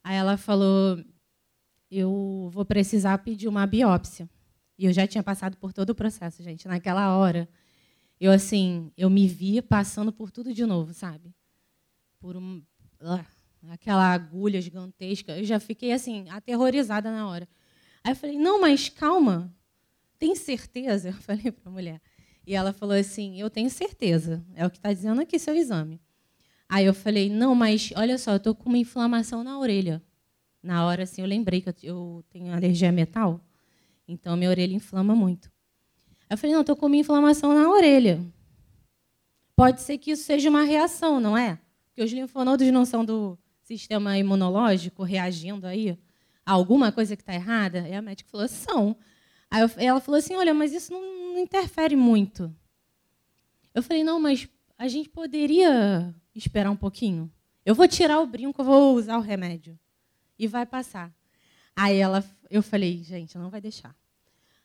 Aí 0.03 0.15
ela 0.15 0.37
falou: 0.37 1.03
eu 1.89 2.49
vou 2.51 2.65
precisar 2.65 3.17
pedir 3.19 3.47
uma 3.47 3.65
biópsia. 3.65 4.29
E 4.77 4.85
eu 4.85 4.93
já 4.93 5.07
tinha 5.07 5.23
passado 5.23 5.57
por 5.57 5.73
todo 5.73 5.89
o 5.89 5.95
processo, 5.95 6.43
gente. 6.43 6.67
Naquela 6.67 7.17
hora, 7.17 7.49
eu 8.19 8.31
assim, 8.31 8.91
eu 8.97 9.09
me 9.09 9.27
via 9.27 9.61
passando 9.61 10.11
por 10.11 10.31
tudo 10.31 10.53
de 10.53 10.65
novo, 10.65 10.93
sabe? 10.93 11.33
Por 12.19 12.35
um, 12.35 12.61
aquela 13.69 14.11
agulha 14.11 14.61
gigantesca. 14.61 15.37
Eu 15.37 15.43
já 15.43 15.59
fiquei 15.59 15.91
assim, 15.91 16.29
aterrorizada 16.29 17.11
na 17.11 17.27
hora. 17.27 17.47
Aí 18.03 18.11
eu 18.11 18.15
falei: 18.15 18.37
"Não, 18.37 18.59
mas 18.61 18.89
calma. 18.89 19.53
Tem 20.19 20.35
certeza?" 20.35 21.09
Eu 21.11 21.13
falei 21.13 21.51
para 21.51 21.69
a 21.69 21.71
mulher. 21.71 22.01
E 22.45 22.55
ela 22.55 22.73
falou 22.73 22.95
assim: 22.95 23.39
"Eu 23.39 23.49
tenho 23.49 23.69
certeza. 23.69 24.43
É 24.55 24.65
o 24.65 24.69
que 24.69 24.77
está 24.77 24.91
dizendo 24.93 25.21
aqui 25.21 25.37
seu 25.37 25.55
exame." 25.55 26.01
Aí 26.69 26.85
eu 26.85 26.93
falei, 26.93 27.29
não, 27.29 27.55
mas 27.55 27.91
olha 27.95 28.17
só, 28.17 28.31
eu 28.31 28.37
estou 28.37 28.53
com 28.53 28.67
uma 28.67 28.77
inflamação 28.77 29.43
na 29.43 29.57
orelha. 29.57 30.03
Na 30.61 30.85
hora, 30.85 31.03
assim, 31.03 31.21
eu 31.21 31.27
lembrei 31.27 31.61
que 31.61 31.73
eu 31.81 32.25
tenho 32.29 32.53
alergia 32.53 32.89
a 32.89 32.91
metal, 32.91 33.39
então 34.07 34.35
minha 34.35 34.49
orelha 34.49 34.73
inflama 34.73 35.15
muito. 35.15 35.49
Eu 36.29 36.37
falei, 36.37 36.53
não, 36.53 36.61
estou 36.61 36.75
com 36.75 36.87
uma 36.87 36.97
inflamação 36.97 37.53
na 37.53 37.69
orelha. 37.69 38.19
Pode 39.55 39.81
ser 39.81 39.97
que 39.97 40.11
isso 40.11 40.23
seja 40.23 40.49
uma 40.49 40.63
reação, 40.63 41.19
não 41.19 41.37
é? 41.37 41.59
Porque 41.87 42.03
os 42.03 42.11
linfonodos 42.11 42.67
não 42.67 42.85
são 42.85 43.03
do 43.03 43.37
sistema 43.63 44.17
imunológico 44.17 45.03
reagindo 45.03 45.65
aí 45.65 45.97
a 46.45 46.51
alguma 46.51 46.91
coisa 46.91 47.15
que 47.15 47.21
está 47.21 47.33
errada? 47.33 47.87
E 47.87 47.93
a 47.93 48.01
médica 48.01 48.29
falou, 48.29 48.47
são. 48.47 48.95
Aí 49.49 49.61
eu, 49.61 49.71
ela 49.77 49.99
falou 49.99 50.19
assim, 50.19 50.35
olha, 50.35 50.53
mas 50.53 50.73
isso 50.73 50.91
não, 50.91 51.01
não 51.33 51.39
interfere 51.39 51.95
muito. 51.95 52.53
Eu 53.73 53.81
falei, 53.81 54.03
não, 54.03 54.19
mas 54.19 54.47
a 54.77 54.87
gente 54.87 55.09
poderia 55.09 56.13
esperar 56.35 56.69
um 56.69 56.75
pouquinho? 56.75 57.31
Eu 57.65 57.73
vou 57.73 57.87
tirar 57.87 58.19
o 58.19 58.27
brinco, 58.27 58.61
eu 58.61 58.65
vou 58.65 58.95
usar 58.95 59.17
o 59.17 59.21
remédio. 59.21 59.77
E 60.37 60.47
vai 60.47 60.65
passar. 60.65 61.11
Aí 61.75 61.97
ela, 61.97 62.23
eu 62.49 62.61
falei, 62.61 63.03
gente, 63.03 63.37
não 63.37 63.49
vai 63.49 63.59
deixar. 63.59 63.95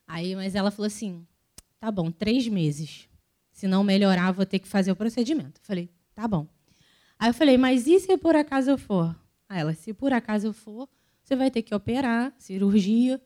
Aí, 0.07 0.37
mas 0.37 0.55
ela 0.55 0.71
falou 0.71 0.87
assim, 0.87 1.27
tá 1.83 1.91
bom, 1.91 2.13
três 2.13 2.47
meses. 2.47 3.09
Se 3.51 3.67
não 3.67 3.83
melhorar, 3.83 4.31
vou 4.31 4.47
ter 4.47 4.61
que 4.61 4.69
fazer 4.69 4.93
o 4.93 4.97
procedimento. 4.97 5.61
Eu 5.61 5.67
falei, 5.67 5.91
tá 6.15 6.29
bom. 6.29 6.47
Aí 7.19 7.29
eu 7.29 7.35
falei, 7.35 7.59
mas 7.59 7.89
e 7.89 7.99
se 7.99 8.17
por 8.17 8.37
acaso 8.37 8.71
eu 8.71 8.79
for? 8.79 9.15
Aí 9.49 9.61
ela, 9.61 9.75
se 9.75 9.93
por 9.93 10.13
acaso 10.13 10.47
eu 10.47 10.53
for, 10.53 10.89
você 11.25 11.35
vai 11.35 11.51
ter 11.51 11.63
que 11.63 11.75
operar, 11.75 12.33
cirurgia 12.39 13.21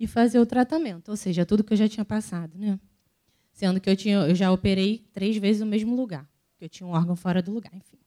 e 0.00 0.08
fazer 0.08 0.40
o 0.40 0.44
tratamento. 0.44 1.10
Ou 1.10 1.16
seja, 1.16 1.46
tudo 1.46 1.62
que 1.62 1.72
eu 1.72 1.76
já 1.76 1.88
tinha 1.88 2.04
passado, 2.04 2.58
né? 2.58 2.78
Sendo 3.52 3.80
que 3.80 3.88
eu, 3.88 3.96
tinha, 3.96 4.16
eu 4.16 4.34
já 4.34 4.50
operei 4.50 5.06
três 5.12 5.36
vezes 5.36 5.60
no 5.60 5.66
mesmo 5.66 5.94
lugar 5.94 6.28
porque 6.62 6.64
eu 6.64 6.68
tinha 6.68 6.86
um 6.86 6.92
órgão 6.92 7.16
fora 7.16 7.42
do 7.42 7.52
lugar, 7.52 7.72
enfim. 7.74 7.98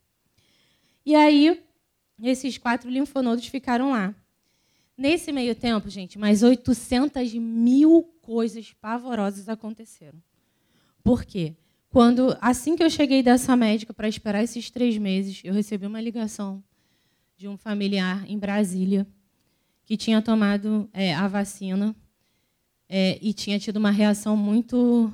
E 1.05 1.13
aí, 1.13 1.61
esses 2.21 2.57
quatro 2.57 2.89
linfonodos 2.89 3.47
ficaram 3.47 3.91
lá. 3.91 4.15
Nesse 4.97 5.31
meio 5.33 5.53
tempo, 5.53 5.89
gente, 5.89 6.17
mais 6.17 6.41
800 6.41 7.33
mil 7.33 8.14
coisas 8.25 8.73
pavorosas 8.81 9.47
aconteceram. 9.47 10.19
Por 11.03 11.23
quê? 11.23 11.55
Quando, 11.91 12.35
assim 12.41 12.75
que 12.75 12.83
eu 12.83 12.89
cheguei 12.89 13.21
dessa 13.21 13.55
médica 13.55 13.93
para 13.93 14.09
esperar 14.09 14.43
esses 14.43 14.71
três 14.71 14.97
meses, 14.97 15.41
eu 15.43 15.53
recebi 15.53 15.85
uma 15.85 16.01
ligação 16.01 16.63
de 17.37 17.47
um 17.47 17.55
familiar 17.55 18.25
em 18.27 18.39
Brasília 18.39 19.07
que 19.85 19.95
tinha 19.95 20.23
tomado 20.23 20.89
é, 20.91 21.13
a 21.13 21.27
vacina 21.27 21.95
é, 22.89 23.19
e 23.21 23.31
tinha 23.31 23.59
tido 23.59 23.77
uma 23.77 23.91
reação 23.91 24.35
muito 24.35 25.13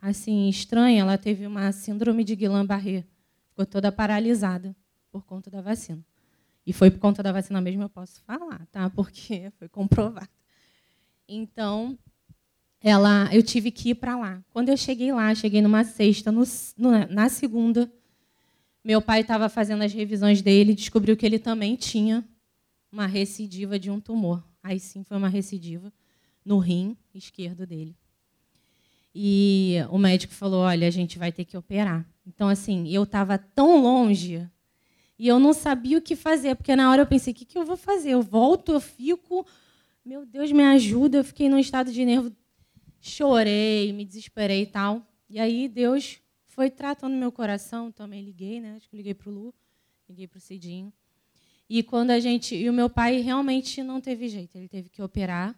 assim 0.00 0.48
estranha, 0.48 1.00
ela 1.00 1.18
teve 1.18 1.44
uma 1.44 1.72
síndrome 1.72 2.22
de 2.22 2.36
Guillain-Barré, 2.36 3.04
ficou 3.48 3.66
toda 3.66 3.90
paralisada 3.90 4.74
por 5.10 5.24
conta 5.24 5.50
da 5.50 5.60
vacina. 5.60 6.04
E 6.64 6.72
foi 6.72 6.92
por 6.92 7.00
conta 7.00 7.24
da 7.24 7.32
vacina 7.32 7.60
mesmo, 7.60 7.82
eu 7.82 7.88
posso 7.88 8.22
falar, 8.22 8.64
tá? 8.70 8.88
Porque 8.90 9.50
foi 9.58 9.68
comprovado. 9.68 10.30
Então, 11.28 11.98
ela, 12.82 13.28
eu 13.32 13.42
tive 13.42 13.70
que 13.70 13.90
ir 13.90 13.94
para 13.94 14.16
lá. 14.16 14.42
Quando 14.50 14.68
eu 14.68 14.76
cheguei 14.76 15.12
lá, 15.12 15.34
cheguei 15.34 15.62
numa 15.62 15.84
sexta, 15.84 16.32
no, 16.32 16.42
no, 16.76 17.06
na 17.08 17.28
segunda, 17.28 17.90
meu 18.84 19.00
pai 19.00 19.20
estava 19.20 19.48
fazendo 19.48 19.82
as 19.82 19.92
revisões 19.92 20.42
dele, 20.42 20.74
descobriu 20.74 21.16
que 21.16 21.24
ele 21.24 21.38
também 21.38 21.76
tinha 21.76 22.24
uma 22.90 23.06
recidiva 23.06 23.78
de 23.78 23.90
um 23.90 24.00
tumor. 24.00 24.42
Aí 24.62 24.80
sim 24.80 25.04
foi 25.04 25.16
uma 25.16 25.28
recidiva 25.28 25.92
no 26.44 26.58
rim 26.58 26.96
esquerdo 27.14 27.66
dele. 27.66 27.96
E 29.14 29.76
o 29.90 29.98
médico 29.98 30.32
falou: 30.32 30.60
olha, 30.60 30.88
a 30.88 30.90
gente 30.90 31.18
vai 31.18 31.30
ter 31.30 31.44
que 31.44 31.56
operar. 31.56 32.06
Então, 32.26 32.48
assim, 32.48 32.88
eu 32.88 33.02
estava 33.02 33.38
tão 33.38 33.80
longe 33.82 34.48
e 35.18 35.28
eu 35.28 35.38
não 35.38 35.52
sabia 35.52 35.98
o 35.98 36.02
que 36.02 36.16
fazer, 36.16 36.56
porque 36.56 36.74
na 36.74 36.90
hora 36.90 37.02
eu 37.02 37.06
pensei: 37.06 37.32
o 37.32 37.36
que, 37.36 37.44
que 37.44 37.58
eu 37.58 37.64
vou 37.64 37.76
fazer? 37.76 38.10
Eu 38.10 38.22
volto, 38.22 38.72
eu 38.72 38.80
fico, 38.80 39.46
meu 40.04 40.26
Deus, 40.26 40.50
me 40.50 40.62
ajuda. 40.62 41.18
Eu 41.18 41.24
fiquei 41.24 41.48
num 41.48 41.58
estado 41.58 41.92
de 41.92 42.04
nervo, 42.04 42.32
chorei, 43.02 43.92
me 43.92 44.06
desesperei 44.06 44.62
e 44.62 44.66
tal. 44.66 45.06
E 45.28 45.38
aí 45.38 45.68
Deus 45.68 46.18
foi 46.46 46.70
tratando 46.70 47.14
meu 47.14 47.30
coração. 47.30 47.92
Também 47.92 48.22
liguei, 48.22 48.58
né? 48.58 48.76
Acho 48.76 48.88
que 48.88 48.96
liguei 48.96 49.12
para 49.12 49.28
o 49.28 49.32
Lu, 49.32 49.54
liguei 50.08 50.26
para 50.26 50.38
o 50.38 50.40
Cidinho. 50.40 50.90
E 51.68 51.82
quando 51.82 52.12
a 52.12 52.20
gente. 52.20 52.54
E 52.54 52.70
o 52.70 52.72
meu 52.72 52.88
pai 52.88 53.20
realmente 53.20 53.82
não 53.82 54.00
teve 54.00 54.28
jeito, 54.28 54.56
ele 54.56 54.68
teve 54.68 54.88
que 54.88 55.02
operar. 55.02 55.54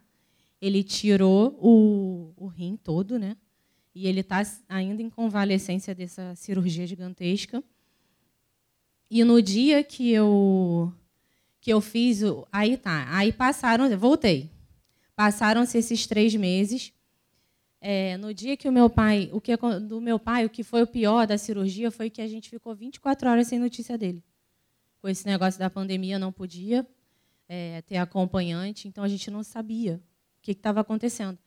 Ele 0.61 0.83
tirou 0.83 1.57
o, 1.61 2.33
o 2.35 2.47
rim 2.47 2.75
todo, 2.75 3.17
né? 3.17 3.37
e 3.95 4.07
ele 4.07 4.19
está 4.19 4.45
ainda 4.67 5.01
em 5.01 5.09
convalescência 5.09 5.95
dessa 5.95 6.35
cirurgia 6.35 6.85
gigantesca. 6.85 7.63
E 9.09 9.23
no 9.23 9.41
dia 9.41 9.81
que 9.83 10.11
eu 10.11 10.93
que 11.61 11.71
eu 11.71 11.81
fiz, 11.81 12.21
aí 12.51 12.77
tá, 12.77 13.07
aí 13.09 13.31
passaram, 13.31 13.97
voltei, 13.97 14.51
passaram-se 15.15 15.79
esses 15.79 16.05
três 16.05 16.35
meses. 16.35 16.93
É, 17.87 18.17
no 18.17 18.33
dia 18.33 18.57
que 18.57 18.67
o 18.67 18.71
meu 18.71 18.89
pai, 18.89 19.29
o 19.31 19.39
que 19.39 19.55
do 19.55 20.01
meu 20.01 20.17
pai, 20.17 20.43
o 20.43 20.49
que 20.49 20.63
foi 20.63 20.81
o 20.81 20.87
pior 20.87 21.27
da 21.27 21.37
cirurgia 21.37 21.91
foi 21.91 22.09
que 22.09 22.19
a 22.19 22.27
gente 22.27 22.49
ficou 22.49 22.73
24 22.73 23.29
horas 23.29 23.45
sem 23.45 23.59
notícia 23.59 23.95
dele. 23.95 24.23
Com 24.99 25.07
esse 25.07 25.23
negócio 25.27 25.59
da 25.59 25.69
pandemia, 25.69 26.17
não 26.17 26.31
podia 26.31 26.83
é, 27.47 27.83
ter 27.83 27.97
acompanhante, 27.97 28.87
então 28.87 29.03
a 29.03 29.07
gente 29.07 29.29
não 29.29 29.43
sabia 29.43 29.97
o 29.97 30.41
que 30.41 30.53
estava 30.53 30.79
acontecendo. 30.79 31.37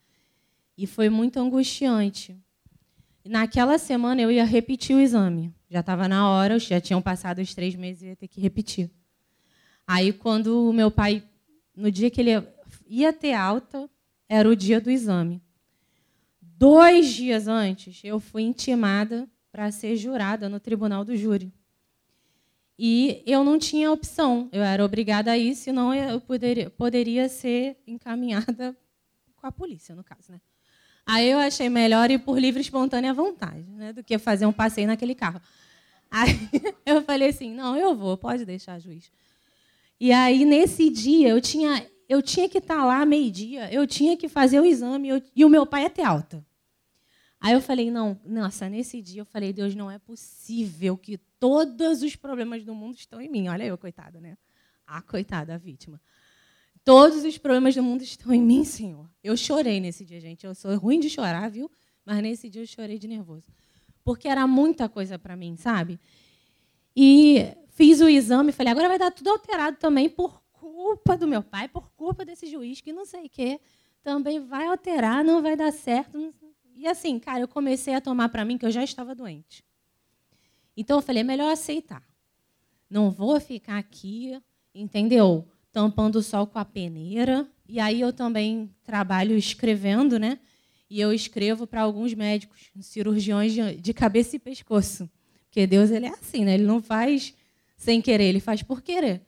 E 0.77 0.87
foi 0.87 1.09
muito 1.09 1.41
angustiante. 1.41 2.37
Naquela 3.25 3.77
semana 3.77 4.23
eu 4.23 4.31
ia 4.31 4.45
repetir 4.45 4.95
o 4.95 5.01
exame. 5.01 5.53
Já 5.69 5.81
estava 5.81 6.07
na 6.07 6.31
hora, 6.31 6.57
já 6.61 6.81
tinham 6.81 7.03
passado 7.03 7.41
os 7.41 7.53
três 7.53 7.75
meses, 7.75 8.05
eu 8.05 8.11
ia 8.11 8.17
ter 8.17 8.29
que 8.29 8.41
repetir. 8.41 8.89
Aí, 9.85 10.13
quando 10.13 10.71
o 10.71 10.73
meu 10.73 10.89
pai, 10.89 11.21
no 11.75 11.91
dia 11.91 12.09
que 12.09 12.21
ele 12.21 12.47
ia 12.87 13.13
ter 13.13 13.33
alta, 13.33 13.91
era 14.29 14.49
o 14.49 14.55
dia 14.55 14.81
do 14.81 14.89
exame. 14.89 15.43
Dois 16.59 17.15
dias 17.15 17.47
antes, 17.47 18.01
eu 18.03 18.19
fui 18.19 18.43
intimada 18.43 19.31
para 19.53 19.71
ser 19.71 19.95
jurada 19.95 20.49
no 20.49 20.59
tribunal 20.59 21.05
do 21.05 21.17
júri. 21.17 21.55
E 22.77 23.23
eu 23.25 23.45
não 23.45 23.61
tinha 23.61 23.93
opção, 23.93 24.49
eu 24.51 24.65
era 24.65 24.85
obrigada 24.85 25.31
a 25.31 25.39
ir, 25.39 25.55
senão 25.55 25.95
eu 25.95 26.21
poderia, 26.21 26.69
poderia 26.69 27.29
ser 27.29 27.77
encaminhada 27.87 28.77
com 29.37 29.47
a 29.47 29.53
polícia, 29.53 29.95
no 29.95 30.03
caso. 30.03 30.33
Né? 30.33 30.41
Aí 31.07 31.31
eu 31.31 31.39
achei 31.39 31.69
melhor 31.69 32.11
ir 32.11 32.19
por 32.19 32.37
livre 32.41 32.61
espontânea 32.61 33.15
vontade, 33.15 33.71
né, 33.71 33.93
do 33.93 34.03
que 34.03 34.19
fazer 34.19 34.45
um 34.45 34.53
passeio 34.53 34.89
naquele 34.89 35.15
carro. 35.15 35.41
Aí 36.11 36.41
eu 36.85 37.03
falei 37.03 37.29
assim, 37.29 37.55
não, 37.55 37.77
eu 37.77 37.95
vou, 37.95 38.17
pode 38.17 38.45
deixar, 38.45 38.81
juiz. 38.81 39.13
E 40.01 40.11
aí, 40.11 40.45
nesse 40.45 40.91
dia, 40.91 41.29
eu 41.29 41.41
tinha, 41.41 41.87
eu 42.09 42.21
tinha 42.21 42.49
que 42.49 42.59
estar 42.59 42.85
lá 42.85 43.07
meio-dia, 43.07 43.73
eu 43.73 43.87
tinha 43.87 44.17
que 44.17 44.29
fazer 44.29 44.59
o 44.59 44.65
exame, 44.65 45.09
eu, 45.09 45.23
e 45.37 45.45
o 45.45 45.49
meu 45.49 45.65
pai 45.65 45.85
ia 45.85 45.91
ter 45.91 46.03
alta. 46.03 46.48
Aí 47.41 47.53
eu 47.53 47.61
falei, 47.61 47.91
não, 47.91 48.21
nossa, 48.25 48.69
nesse 48.69 49.01
dia 49.01 49.23
eu 49.23 49.27
falei, 49.27 49.53
Deus, 49.53 49.75
não 49.75 49.91
é 49.91 49.99
possível 49.99 50.97
que 50.97 51.19
todos 51.39 52.03
os 52.03 52.17
problemas 52.17 52.65
do 52.65 52.75
mundo 52.75 52.97
estão 52.97 53.21
em 53.21 53.29
mim. 53.29 53.49
Olha 53.49 53.65
eu, 53.65 53.79
coitada, 53.79 54.21
né? 54.21 54.37
Ah, 54.87 55.01
coitada, 55.01 55.55
a 55.55 55.59
vítima. 55.59 56.01
Todos 56.85 57.25
os 57.25 57.39
problemas 57.39 57.75
do 57.75 57.83
mundo 57.83 58.03
estão 58.03 58.33
em 58.33 58.43
mim, 58.43 58.65
Senhor. 58.65 59.09
Eu 59.23 59.37
chorei 59.37 59.79
nesse 59.79 60.05
dia, 60.05 60.21
gente. 60.21 60.47
Eu 60.47 60.55
sou 60.55 60.77
ruim 60.77 60.99
de 60.99 61.11
chorar, 61.11 61.49
viu? 61.51 61.71
Mas 62.05 62.23
nesse 62.23 62.49
dia 62.49 62.63
eu 62.63 62.67
chorei 62.67 62.99
de 62.99 63.07
nervoso. 63.07 63.47
Porque 64.03 64.27
era 64.27 64.47
muita 64.47 64.89
coisa 64.89 65.19
para 65.19 65.37
mim, 65.37 65.57
sabe? 65.57 66.01
E 66.97 67.47
fiz 67.69 68.01
o 68.01 68.09
exame, 68.09 68.51
falei, 68.51 68.73
agora 68.73 68.89
vai 68.89 68.99
dar 68.99 69.13
tudo 69.13 69.31
alterado 69.31 69.77
também 69.77 70.09
por 70.09 70.43
culpa 70.51 71.17
do 71.17 71.29
meu 71.29 71.43
pai, 71.43 71.69
por 71.69 71.91
culpa 71.93 72.25
desse 72.25 72.47
juiz 72.47 72.81
que 72.81 72.93
não 72.93 73.05
sei 73.05 73.27
o 73.27 73.31
quê. 73.31 73.61
Também 74.03 74.41
vai 74.41 74.67
alterar, 74.67 75.23
não 75.23 75.43
vai 75.43 75.55
dar 75.55 75.73
certo. 75.73 76.35
E 76.79 76.87
assim, 76.87 77.19
cara, 77.19 77.41
eu 77.41 77.49
comecei 77.49 77.93
a 77.93 78.01
tomar 78.01 78.29
para 78.29 78.45
mim 78.45 78.57
que 78.57 78.65
eu 78.65 78.71
já 78.71 78.85
estava 78.85 79.13
doente. 79.13 79.65
Então 80.77 80.99
eu 80.99 81.03
falei, 81.03 81.23
é 81.23 81.25
melhor 81.25 81.51
aceitar. 81.51 82.05
Não 82.89 83.11
vou 83.11 83.41
ficar 83.41 83.79
aqui, 83.79 84.41
entendeu? 84.73 85.45
Tampando 85.73 86.17
o 86.17 86.23
sol 86.23 86.47
com 86.47 86.57
a 86.57 86.65
peneira. 86.65 87.49
E 87.69 87.81
aí 87.81 88.01
eu 88.01 88.13
também 88.13 88.73
trabalho 88.85 89.37
escrevendo, 89.37 90.21
né? 90.21 90.39
E 90.89 91.01
eu 91.01 91.13
escrevo 91.13 91.67
para 91.67 91.83
alguns 91.83 92.15
médicos, 92.15 92.71
cirurgiões 92.81 93.53
de 93.83 93.93
cabeça 93.93 94.37
e 94.37 94.39
pescoço. 94.39 95.11
Porque 95.47 95.67
Deus 95.67 95.91
ele 95.91 96.07
é 96.07 96.11
assim, 96.11 96.45
né? 96.45 96.55
Ele 96.55 96.65
não 96.65 96.81
faz 96.81 97.35
sem 97.77 98.01
querer, 98.01 98.27
ele 98.27 98.41
faz 98.41 98.63
por 98.63 98.83
querer. 98.83 99.21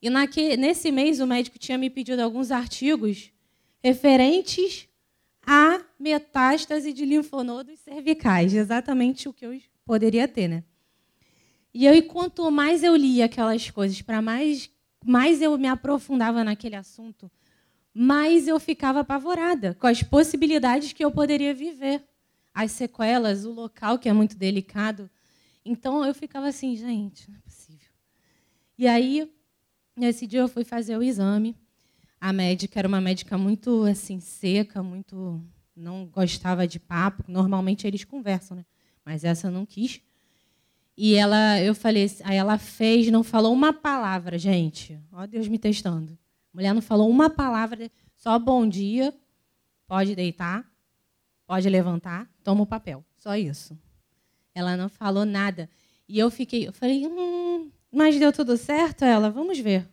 E 0.00 0.08
naque, 0.08 0.56
nesse 0.56 0.92
mês 0.92 1.18
o 1.18 1.26
médico 1.26 1.58
tinha 1.58 1.76
me 1.76 1.90
pedido 1.90 2.20
alguns 2.20 2.52
artigos 2.52 3.32
referentes 3.82 4.88
a 5.44 5.84
metástase 6.02 6.92
de 6.92 7.04
linfonodos 7.04 7.78
cervicais, 7.80 8.54
exatamente 8.54 9.28
o 9.28 9.32
que 9.32 9.46
eu 9.46 9.58
poderia 9.84 10.26
ter, 10.26 10.48
né? 10.48 10.64
E 11.72 11.86
eu, 11.86 12.02
quanto 12.04 12.50
mais 12.50 12.82
eu 12.82 12.94
lia 12.94 13.24
aquelas 13.24 13.70
coisas, 13.70 14.02
para 14.02 14.20
mais, 14.20 14.70
mais 15.04 15.40
eu 15.40 15.56
me 15.56 15.68
aprofundava 15.68 16.44
naquele 16.44 16.76
assunto, 16.76 17.30
mais 17.94 18.48
eu 18.48 18.58
ficava 18.60 19.00
apavorada 19.00 19.74
com 19.74 19.86
as 19.86 20.02
possibilidades 20.02 20.92
que 20.92 21.04
eu 21.04 21.10
poderia 21.10 21.54
viver, 21.54 22.04
as 22.52 22.72
sequelas, 22.72 23.44
o 23.44 23.52
local 23.52 23.98
que 23.98 24.08
é 24.08 24.12
muito 24.12 24.36
delicado. 24.36 25.08
Então 25.64 26.04
eu 26.04 26.14
ficava 26.14 26.48
assim, 26.48 26.76
gente, 26.76 27.30
não 27.30 27.38
é 27.38 27.40
possível. 27.40 27.88
E 28.76 28.86
aí 28.86 29.30
Nesse 29.94 30.26
dia 30.26 30.40
eu 30.40 30.48
fui 30.48 30.64
fazer 30.64 30.96
o 30.96 31.02
exame. 31.02 31.54
A 32.18 32.32
médica 32.32 32.78
era 32.78 32.88
uma 32.88 33.00
médica 33.00 33.36
muito 33.36 33.84
assim 33.84 34.20
seca, 34.20 34.82
muito 34.82 35.42
não 35.74 36.06
gostava 36.06 36.66
de 36.66 36.78
papo. 36.78 37.24
Normalmente 37.28 37.86
eles 37.86 38.04
conversam, 38.04 38.56
né? 38.56 38.64
Mas 39.04 39.24
essa 39.24 39.50
não 39.50 39.66
quis. 39.66 40.00
E 40.96 41.14
ela, 41.14 41.60
eu 41.60 41.74
falei, 41.74 42.10
aí 42.24 42.36
ela 42.36 42.58
fez, 42.58 43.10
não 43.10 43.24
falou 43.24 43.52
uma 43.52 43.72
palavra, 43.72 44.38
gente. 44.38 44.98
Ó 45.10 45.26
Deus 45.26 45.48
me 45.48 45.58
testando. 45.58 46.18
A 46.52 46.56
mulher 46.56 46.74
não 46.74 46.82
falou 46.82 47.08
uma 47.08 47.30
palavra, 47.30 47.90
só 48.14 48.38
bom 48.38 48.68
dia, 48.68 49.14
pode 49.86 50.14
deitar, 50.14 50.70
pode 51.46 51.68
levantar, 51.68 52.30
toma 52.44 52.62
o 52.62 52.66
papel. 52.66 53.02
Só 53.16 53.34
isso. 53.36 53.78
Ela 54.54 54.76
não 54.76 54.88
falou 54.88 55.24
nada. 55.24 55.68
E 56.06 56.18
eu 56.18 56.30
fiquei, 56.30 56.68
eu 56.68 56.72
falei, 56.72 57.06
hum, 57.06 57.70
mas 57.90 58.18
deu 58.18 58.32
tudo 58.32 58.56
certo? 58.56 59.02
Ela, 59.02 59.30
vamos 59.30 59.58
ver. 59.58 59.88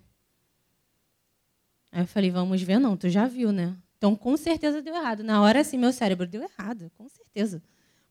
Aí 1.92 2.02
eu 2.02 2.08
falei, 2.08 2.30
vamos 2.30 2.62
ver, 2.62 2.78
não, 2.78 2.98
tu 2.98 3.10
já 3.10 3.26
viu, 3.26 3.52
né? 3.52 3.76
Então, 4.00 4.16
com 4.16 4.36
certeza 4.36 4.82
deu 4.82 4.96
errado. 4.96 5.24
Na 5.24 5.44
hora, 5.44 5.60
assim, 5.60 5.78
meu 5.78 5.94
cérebro 5.94 6.26
deu 6.26 6.42
errado, 6.42 6.92
com 6.98 7.08
certeza. 7.08 7.62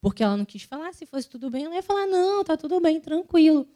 Porque 0.01 0.23
ela 0.23 0.37
não 0.37 0.45
quis 0.45 0.63
falar, 0.63 0.95
se 0.95 1.05
fosse 1.05 1.29
tudo 1.29 1.51
bem, 1.51 1.65
ela 1.65 1.75
ia 1.75 1.83
falar, 1.83 2.07
não, 2.07 2.45
tá 2.45 2.57
tudo 2.57 2.79
bem, 2.79 3.01
tranquilo. 3.01 3.69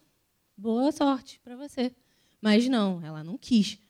Boa 0.57 0.93
sorte 0.93 1.41
para 1.43 1.57
você. 1.57 1.93
Mas 2.41 2.69
não, 2.69 3.03
ela 3.03 3.25
não 3.25 3.37
quis. 3.37 3.81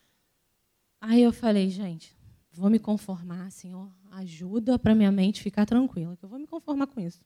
Aí 0.98 1.20
eu 1.20 1.32
falei, 1.34 1.68
gente, 1.68 2.16
vou 2.50 2.70
me 2.70 2.78
conformar, 2.78 3.50
Senhor, 3.50 3.92
ajuda 4.12 4.78
para 4.78 4.94
minha 4.94 5.12
mente 5.12 5.42
ficar 5.42 5.66
tranquila, 5.66 6.16
que 6.16 6.24
eu 6.24 6.28
vou 6.30 6.38
me 6.38 6.46
conformar 6.46 6.86
com 6.86 7.00
isso. 7.00 7.20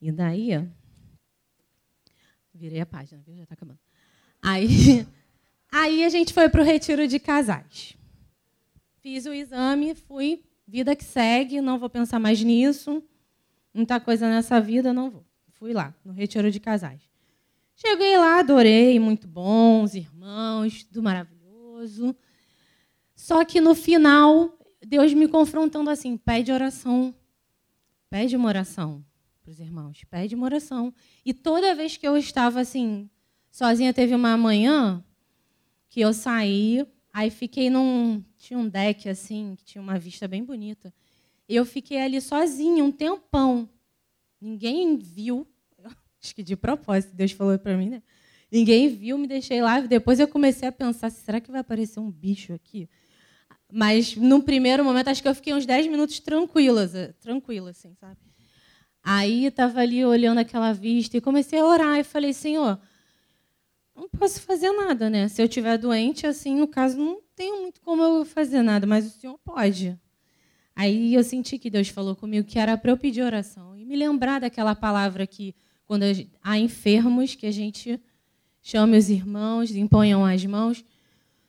E 0.00 0.10
daí, 0.10 0.52
Virei 2.54 2.80
a 2.80 2.86
página? 2.86 3.22
Já 3.26 3.42
está 3.42 3.54
acabando. 3.54 3.78
Aí, 4.40 5.06
aí 5.72 6.04
a 6.04 6.08
gente 6.08 6.32
foi 6.32 6.48
para 6.48 6.60
o 6.60 6.64
retiro 6.64 7.08
de 7.08 7.18
casais. 7.18 7.96
Fiz 9.02 9.26
o 9.26 9.34
exame, 9.34 9.96
fui, 9.96 10.44
vida 10.64 10.94
que 10.94 11.02
segue, 11.02 11.60
não 11.60 11.76
vou 11.76 11.90
pensar 11.90 12.20
mais 12.20 12.40
nisso. 12.40 13.02
Muita 13.74 13.98
coisa 13.98 14.28
nessa 14.28 14.60
vida, 14.60 14.92
não 14.92 15.10
vou. 15.10 15.26
Fui 15.54 15.72
lá, 15.72 15.92
no 16.04 16.12
retiro 16.12 16.52
de 16.52 16.60
casais. 16.60 17.02
Cheguei 17.74 18.16
lá, 18.16 18.38
adorei, 18.38 19.00
muito 19.00 19.26
bons 19.26 19.96
irmãos, 19.96 20.84
tudo 20.84 21.02
maravilhoso. 21.02 22.14
Só 23.16 23.44
que 23.44 23.60
no 23.60 23.74
final, 23.74 24.56
Deus 24.86 25.12
me 25.14 25.26
confrontando 25.26 25.90
assim: 25.90 26.16
pede 26.16 26.52
oração. 26.52 27.12
Pede 28.08 28.36
uma 28.36 28.46
oração 28.46 29.04
para 29.42 29.50
os 29.50 29.58
irmãos, 29.58 30.04
pede 30.08 30.36
uma 30.36 30.44
oração. 30.44 30.94
E 31.24 31.34
toda 31.34 31.74
vez 31.74 31.96
que 31.96 32.06
eu 32.06 32.16
estava 32.16 32.60
assim, 32.60 33.10
sozinha, 33.50 33.92
teve 33.92 34.14
uma 34.14 34.36
manhã 34.36 35.04
que 35.88 36.00
eu 36.00 36.12
saí, 36.12 36.86
aí 37.12 37.30
fiquei 37.30 37.68
num. 37.70 38.24
Tinha 38.38 38.58
um 38.58 38.68
deck 38.68 39.08
assim, 39.08 39.54
que 39.56 39.64
tinha 39.64 39.82
uma 39.82 39.98
vista 39.98 40.26
bem 40.26 40.42
bonita. 40.42 40.92
Eu 41.48 41.64
fiquei 41.64 42.00
ali 42.00 42.20
sozinha 42.20 42.82
um 42.84 42.90
tempão. 42.90 43.68
Ninguém 44.40 44.96
viu. 44.96 45.46
Acho 46.22 46.34
que 46.34 46.42
de 46.42 46.56
propósito, 46.56 47.14
Deus 47.14 47.32
falou 47.32 47.58
para 47.58 47.76
mim, 47.76 47.90
né? 47.90 48.02
Ninguém 48.50 48.88
viu, 48.88 49.16
me 49.16 49.26
deixei 49.26 49.62
lá. 49.62 49.80
Depois 49.80 50.20
eu 50.20 50.28
comecei 50.28 50.68
a 50.68 50.72
pensar: 50.72 51.10
será 51.10 51.40
que 51.40 51.50
vai 51.50 51.60
aparecer 51.60 52.00
um 52.00 52.10
bicho 52.10 52.52
aqui? 52.52 52.88
Mas 53.72 54.14
no 54.16 54.42
primeiro 54.42 54.84
momento, 54.84 55.08
acho 55.08 55.22
que 55.22 55.28
eu 55.28 55.34
fiquei 55.34 55.54
uns 55.54 55.64
10 55.64 55.86
minutos 55.86 56.20
tranquila, 56.20 56.86
tranquila, 57.18 57.70
assim, 57.70 57.94
sabe? 57.94 58.18
Aí 59.02 59.46
estava 59.46 59.80
ali 59.80 60.04
olhando 60.04 60.38
aquela 60.38 60.72
vista 60.72 61.16
e 61.16 61.20
comecei 61.20 61.58
a 61.58 61.64
orar 61.64 61.98
e 61.98 62.04
falei, 62.04 62.34
Senhor, 62.34 62.78
não 63.94 64.08
posso 64.08 64.40
fazer 64.42 64.70
nada, 64.72 65.08
né? 65.10 65.28
Se 65.28 65.40
eu 65.42 65.46
estiver 65.46 65.76
doente, 65.78 66.26
assim, 66.26 66.54
no 66.56 66.66
caso, 66.66 66.96
não 66.96 67.20
tenho 67.34 67.62
muito 67.62 67.80
como 67.80 68.02
eu 68.02 68.24
fazer 68.24 68.62
nada, 68.62 68.86
mas 68.86 69.06
o 69.06 69.10
Senhor 69.10 69.38
pode. 69.44 69.98
Aí 70.74 71.14
eu 71.14 71.22
senti 71.22 71.58
que 71.58 71.70
Deus 71.70 71.88
falou 71.88 72.16
comigo 72.16 72.46
que 72.46 72.58
era 72.58 72.76
para 72.78 72.90
eu 72.90 72.96
pedir 72.96 73.22
oração 73.22 73.76
e 73.76 73.84
me 73.84 73.94
lembrar 73.94 74.40
daquela 74.40 74.74
palavra 74.74 75.26
que 75.26 75.54
quando 75.84 76.04
há 76.42 76.58
enfermos 76.58 77.34
que 77.34 77.46
a 77.46 77.50
gente 77.50 78.00
chame 78.62 78.96
os 78.96 79.10
irmãos, 79.10 79.70
imponham 79.72 80.24
as 80.24 80.44
mãos. 80.46 80.84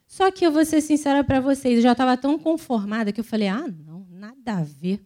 Só 0.05 0.29
que 0.29 0.45
eu 0.45 0.51
vou 0.51 0.65
ser 0.65 0.81
sincera 0.81 1.23
para 1.23 1.39
vocês, 1.39 1.77
eu 1.77 1.81
já 1.81 1.93
estava 1.93 2.17
tão 2.17 2.37
conformada 2.37 3.11
que 3.11 3.19
eu 3.19 3.23
falei: 3.23 3.47
"Ah, 3.47 3.67
não, 3.67 4.05
nada 4.09 4.57
a 4.57 4.63
ver. 4.63 5.01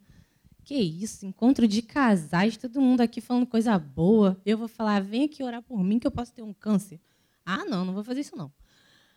Que 0.63 0.75
isso, 0.75 1.25
encontro 1.25 1.67
de 1.67 1.81
casais, 1.81 2.57
todo 2.57 2.81
mundo 2.81 3.01
aqui 3.01 3.21
falando 3.21 3.45
coisa 3.45 3.77
boa. 3.79 4.41
Eu 4.45 4.57
vou 4.57 4.67
falar, 4.67 5.01
vem 5.01 5.23
aqui 5.23 5.41
orar 5.41 5.61
por 5.61 5.81
mim 5.81 5.97
que 5.97 6.05
eu 6.05 6.11
posso 6.11 6.33
ter 6.33 6.41
um 6.41 6.53
câncer. 6.53 6.99
Ah, 7.49 7.63
não, 7.63 7.85
não 7.85 7.93
vou 7.93 8.03
fazer 8.03 8.19
isso 8.19 8.35
não. 8.35 8.51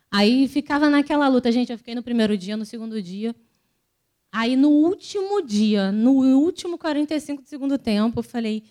Aí 0.09 0.47
ficava 0.47 0.89
naquela 0.89 1.27
luta, 1.27 1.51
gente. 1.51 1.69
Eu 1.69 1.77
fiquei 1.77 1.93
no 1.93 2.01
primeiro 2.01 2.37
dia, 2.37 2.55
no 2.55 2.63
segundo 2.63 3.01
dia. 3.01 3.35
Aí 4.31 4.55
no 4.55 4.69
último 4.69 5.41
dia, 5.41 5.91
no 5.91 6.13
último 6.39 6.77
45 6.77 7.43
do 7.43 7.49
segundo 7.49 7.77
tempo, 7.77 8.19
eu 8.19 8.23
falei. 8.23 8.63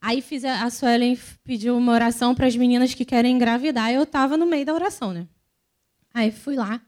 Aí 0.00 0.22
fiz 0.22 0.46
a, 0.46 0.64
a 0.64 0.70
Suelen 0.70 1.18
pediu 1.44 1.76
uma 1.76 1.92
oração 1.92 2.34
para 2.34 2.46
as 2.46 2.56
meninas 2.56 2.94
que 2.94 3.04
querem 3.04 3.36
engravidar. 3.36 3.92
Eu 3.92 4.04
estava 4.04 4.34
no 4.34 4.46
meio 4.46 4.64
da 4.64 4.72
oração, 4.72 5.12
né? 5.12 5.28
Aí 6.14 6.30
fui 6.30 6.56
lá. 6.56 6.80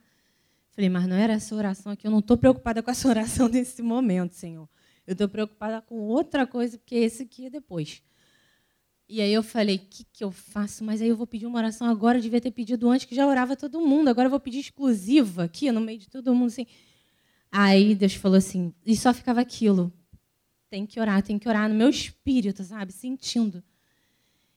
Falei, 0.70 0.88
mas 0.88 1.06
não 1.06 1.16
era 1.16 1.34
essa 1.34 1.54
oração 1.54 1.92
aqui. 1.92 2.06
Eu 2.06 2.10
não 2.10 2.20
estou 2.20 2.38
preocupada 2.38 2.82
com 2.82 2.90
essa 2.90 3.06
oração 3.08 3.48
nesse 3.48 3.82
momento, 3.82 4.34
Senhor. 4.34 4.66
Eu 5.06 5.12
estou 5.12 5.28
preocupada 5.28 5.82
com 5.82 6.00
outra 6.08 6.46
coisa, 6.46 6.78
porque 6.78 6.94
esse 6.94 7.24
aqui 7.24 7.46
é 7.46 7.50
depois. 7.50 8.02
E 9.08 9.20
aí 9.20 9.32
eu 9.32 9.42
falei, 9.42 9.76
o 9.76 9.78
que, 9.78 10.04
que 10.04 10.24
eu 10.24 10.32
faço? 10.32 10.82
Mas 10.84 11.00
aí 11.00 11.08
eu 11.08 11.16
vou 11.16 11.26
pedir 11.26 11.46
uma 11.46 11.58
oração 11.58 11.88
agora, 11.88 12.18
eu 12.18 12.22
devia 12.22 12.40
ter 12.40 12.50
pedido 12.50 12.88
antes, 12.90 13.06
que 13.06 13.14
já 13.14 13.26
orava 13.26 13.56
todo 13.56 13.80
mundo. 13.80 14.08
Agora 14.08 14.26
eu 14.26 14.30
vou 14.30 14.40
pedir 14.40 14.58
exclusiva 14.58 15.44
aqui, 15.44 15.70
no 15.70 15.80
meio 15.80 15.98
de 15.98 16.08
todo 16.08 16.34
mundo. 16.34 16.48
Assim. 16.48 16.66
Aí 17.50 17.94
Deus 17.94 18.14
falou 18.14 18.36
assim, 18.36 18.74
e 18.84 18.96
só 18.96 19.14
ficava 19.14 19.40
aquilo. 19.40 19.92
Tem 20.68 20.84
que 20.84 20.98
orar, 20.98 21.22
tem 21.22 21.38
que 21.38 21.48
orar 21.48 21.68
no 21.68 21.74
meu 21.74 21.88
espírito, 21.88 22.64
sabe? 22.64 22.92
Sentindo. 22.92 23.62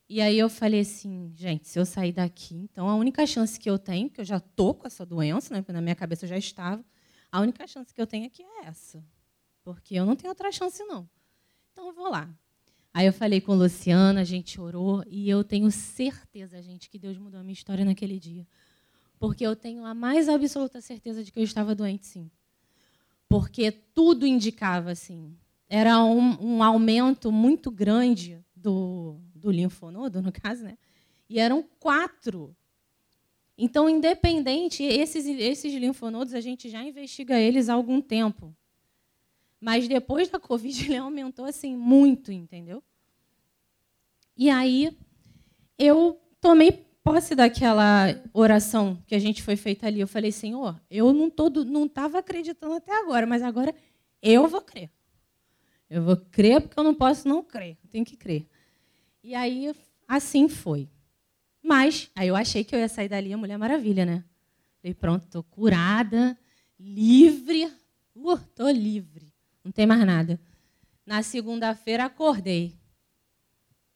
E 0.09 0.21
aí 0.21 0.39
eu 0.39 0.49
falei 0.49 0.79
assim, 0.79 1.31
gente, 1.35 1.67
se 1.67 1.77
eu 1.77 1.85
sair 1.85 2.11
daqui, 2.11 2.55
então 2.55 2.89
a 2.89 2.95
única 2.95 3.25
chance 3.27 3.59
que 3.59 3.69
eu 3.69 3.77
tenho, 3.77 4.09
que 4.09 4.21
eu 4.21 4.25
já 4.25 4.39
tô 4.39 4.73
com 4.73 4.87
essa 4.87 5.05
doença, 5.05 5.53
né? 5.53 5.63
Na 5.67 5.81
minha 5.81 5.95
cabeça 5.95 6.25
eu 6.25 6.29
já 6.29 6.37
estava, 6.37 6.83
a 7.31 7.39
única 7.39 7.67
chance 7.67 7.93
que 7.93 8.01
eu 8.01 8.07
tenho 8.07 8.25
aqui 8.25 8.41
é 8.41 8.65
essa 8.65 9.03
porque 9.69 9.95
eu 9.95 10.05
não 10.05 10.15
tenho 10.15 10.31
outra 10.31 10.51
chance, 10.51 10.83
não. 10.85 11.07
Então, 11.71 11.87
eu 11.87 11.93
vou 11.93 12.09
lá. 12.09 12.27
Aí 12.93 13.05
eu 13.05 13.13
falei 13.13 13.39
com 13.39 13.53
Luciana, 13.53 14.21
a 14.21 14.23
gente 14.23 14.59
orou, 14.59 15.03
e 15.07 15.29
eu 15.29 15.43
tenho 15.43 15.69
certeza, 15.71 16.61
gente, 16.61 16.89
que 16.89 16.97
Deus 16.97 17.17
mudou 17.17 17.39
a 17.39 17.43
minha 17.43 17.53
história 17.53 17.85
naquele 17.85 18.19
dia. 18.19 18.47
Porque 19.19 19.45
eu 19.45 19.55
tenho 19.55 19.85
a 19.85 19.93
mais 19.93 20.27
absoluta 20.27 20.81
certeza 20.81 21.23
de 21.23 21.31
que 21.31 21.39
eu 21.39 21.43
estava 21.43 21.75
doente, 21.75 22.07
sim. 22.07 22.31
Porque 23.27 23.71
tudo 23.71 24.25
indicava, 24.25 24.91
assim. 24.91 25.35
Era 25.67 26.03
um, 26.03 26.55
um 26.55 26.63
aumento 26.63 27.31
muito 27.31 27.69
grande 27.69 28.43
do, 28.55 29.19
do 29.35 29.51
linfonodo, 29.51 30.21
no 30.21 30.31
caso, 30.31 30.63
né? 30.63 30.77
E 31.29 31.39
eram 31.39 31.63
quatro. 31.79 32.55
Então, 33.55 33.89
independente, 33.89 34.83
esses, 34.83 35.27
esses 35.27 35.73
linfonodos, 35.75 36.33
a 36.33 36.41
gente 36.41 36.69
já 36.69 36.83
investiga 36.83 37.39
eles 37.39 37.69
há 37.69 37.73
algum 37.73 38.01
tempo. 38.01 38.55
Mas 39.59 39.87
depois 39.87 40.29
da 40.29 40.39
Covid 40.39 40.85
ele 40.85 40.97
aumentou 40.97 41.45
assim 41.45 41.75
muito, 41.75 42.31
entendeu? 42.31 42.83
E 44.35 44.49
aí 44.49 44.97
eu 45.77 46.19
tomei 46.39 46.85
posse 47.03 47.35
daquela 47.35 48.07
oração 48.33 49.01
que 49.07 49.15
a 49.15 49.19
gente 49.19 49.41
foi 49.41 49.55
feita 49.55 49.87
ali, 49.87 49.99
eu 49.99 50.07
falei, 50.07 50.31
Senhor, 50.31 50.79
eu 50.89 51.11
não 51.11 51.29
todo 51.29 51.65
não 51.65 51.85
estava 51.85 52.19
acreditando 52.19 52.75
até 52.75 52.95
agora, 52.95 53.25
mas 53.25 53.41
agora 53.41 53.73
eu 54.21 54.47
vou 54.47 54.61
crer. 54.61 54.89
Eu 55.89 56.03
vou 56.03 56.17
crer 56.17 56.61
porque 56.61 56.79
eu 56.79 56.83
não 56.83 56.93
posso 56.93 57.27
não 57.27 57.43
crer. 57.43 57.77
Tenho 57.89 58.05
que 58.05 58.15
crer. 58.15 58.47
E 59.23 59.33
aí, 59.33 59.73
assim 60.07 60.47
foi. 60.47 60.87
Mas, 61.63 62.09
aí 62.15 62.27
eu 62.27 62.35
achei 62.35 62.63
que 62.63 62.75
eu 62.75 62.79
ia 62.79 62.87
sair 62.87 63.09
dali 63.09 63.33
a 63.33 63.37
Mulher 63.37 63.57
Maravilha, 63.57 64.05
né? 64.05 64.23
Falei, 64.81 64.93
pronto, 64.93 65.25
estou 65.25 65.43
curada, 65.43 66.37
livre. 66.79 67.65
Uh, 68.15 68.69
livre. 68.71 69.28
Não 69.63 69.71
tem 69.71 69.85
mais 69.85 70.05
nada. 70.05 70.39
Na 71.05 71.21
segunda-feira, 71.23 72.05
acordei. 72.05 72.75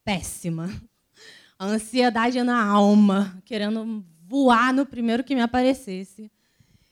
Péssima. 0.03 0.69
Ansiedade 1.59 2.41
na 2.43 2.65
alma, 2.65 3.41
querendo 3.45 4.03
voar 4.25 4.73
no 4.73 4.85
primeiro 4.85 5.23
que 5.23 5.35
me 5.35 5.41
aparecesse. 5.41 6.31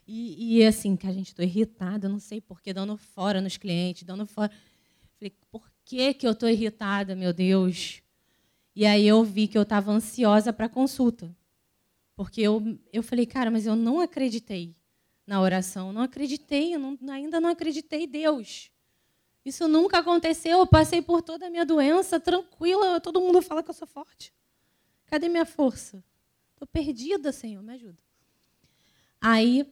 E, 0.07 0.57
e 0.57 0.65
assim, 0.65 0.95
que 0.95 1.07
a 1.07 1.11
gente 1.11 1.27
estou 1.27 1.43
irritada, 1.43 2.09
não 2.09 2.19
sei 2.19 2.41
por 2.41 2.61
que, 2.61 2.73
dando 2.73 2.97
fora 2.97 3.41
nos 3.41 3.57
clientes, 3.57 4.03
dando 4.03 4.25
fora. 4.25 4.51
Falei, 5.17 5.33
por 5.49 5.71
que, 5.85 6.13
que 6.13 6.27
eu 6.27 6.31
estou 6.31 6.49
irritada, 6.49 7.15
meu 7.15 7.33
Deus? 7.33 8.01
E 8.75 8.85
aí 8.85 9.07
eu 9.07 9.23
vi 9.23 9.47
que 9.47 9.57
eu 9.57 9.63
estava 9.63 9.91
ansiosa 9.91 10.53
para 10.53 10.67
a 10.67 10.69
consulta. 10.69 11.35
Porque 12.15 12.41
eu, 12.41 12.77
eu 12.91 13.01
falei, 13.01 13.25
cara, 13.25 13.49
mas 13.49 13.65
eu 13.65 13.75
não 13.75 13.99
acreditei 13.99 14.75
na 15.25 15.41
oração, 15.41 15.93
não 15.93 16.01
acreditei, 16.01 16.77
não, 16.77 16.97
ainda 17.09 17.39
não 17.39 17.49
acreditei 17.49 18.05
Deus. 18.07 18.71
Isso 19.43 19.67
nunca 19.67 19.99
aconteceu, 19.99 20.59
eu 20.59 20.67
passei 20.67 21.01
por 21.01 21.21
toda 21.21 21.47
a 21.47 21.49
minha 21.49 21.65
doença 21.65 22.19
tranquila, 22.19 22.99
todo 22.99 23.21
mundo 23.21 23.41
fala 23.41 23.63
que 23.63 23.69
eu 23.69 23.73
sou 23.73 23.87
forte. 23.87 24.33
Cadê 25.05 25.27
minha 25.27 25.45
força? 25.45 26.03
Estou 26.53 26.67
perdida, 26.67 27.31
Senhor, 27.31 27.61
me 27.63 27.73
ajuda. 27.73 27.97
Aí, 29.19 29.71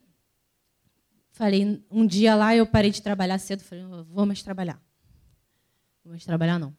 falei, 1.32 1.84
um 1.90 2.06
dia 2.06 2.36
lá 2.36 2.56
eu 2.56 2.66
parei 2.66 2.92
de 2.92 3.02
trabalhar 3.02 3.38
cedo, 3.38 3.64
falei, 3.64 3.84
vou 4.08 4.26
mais 4.26 4.42
trabalhar. 4.42 4.82
Vou 6.04 6.12
mais 6.12 6.26
trabalhar 6.26 6.58
não. 6.58 6.76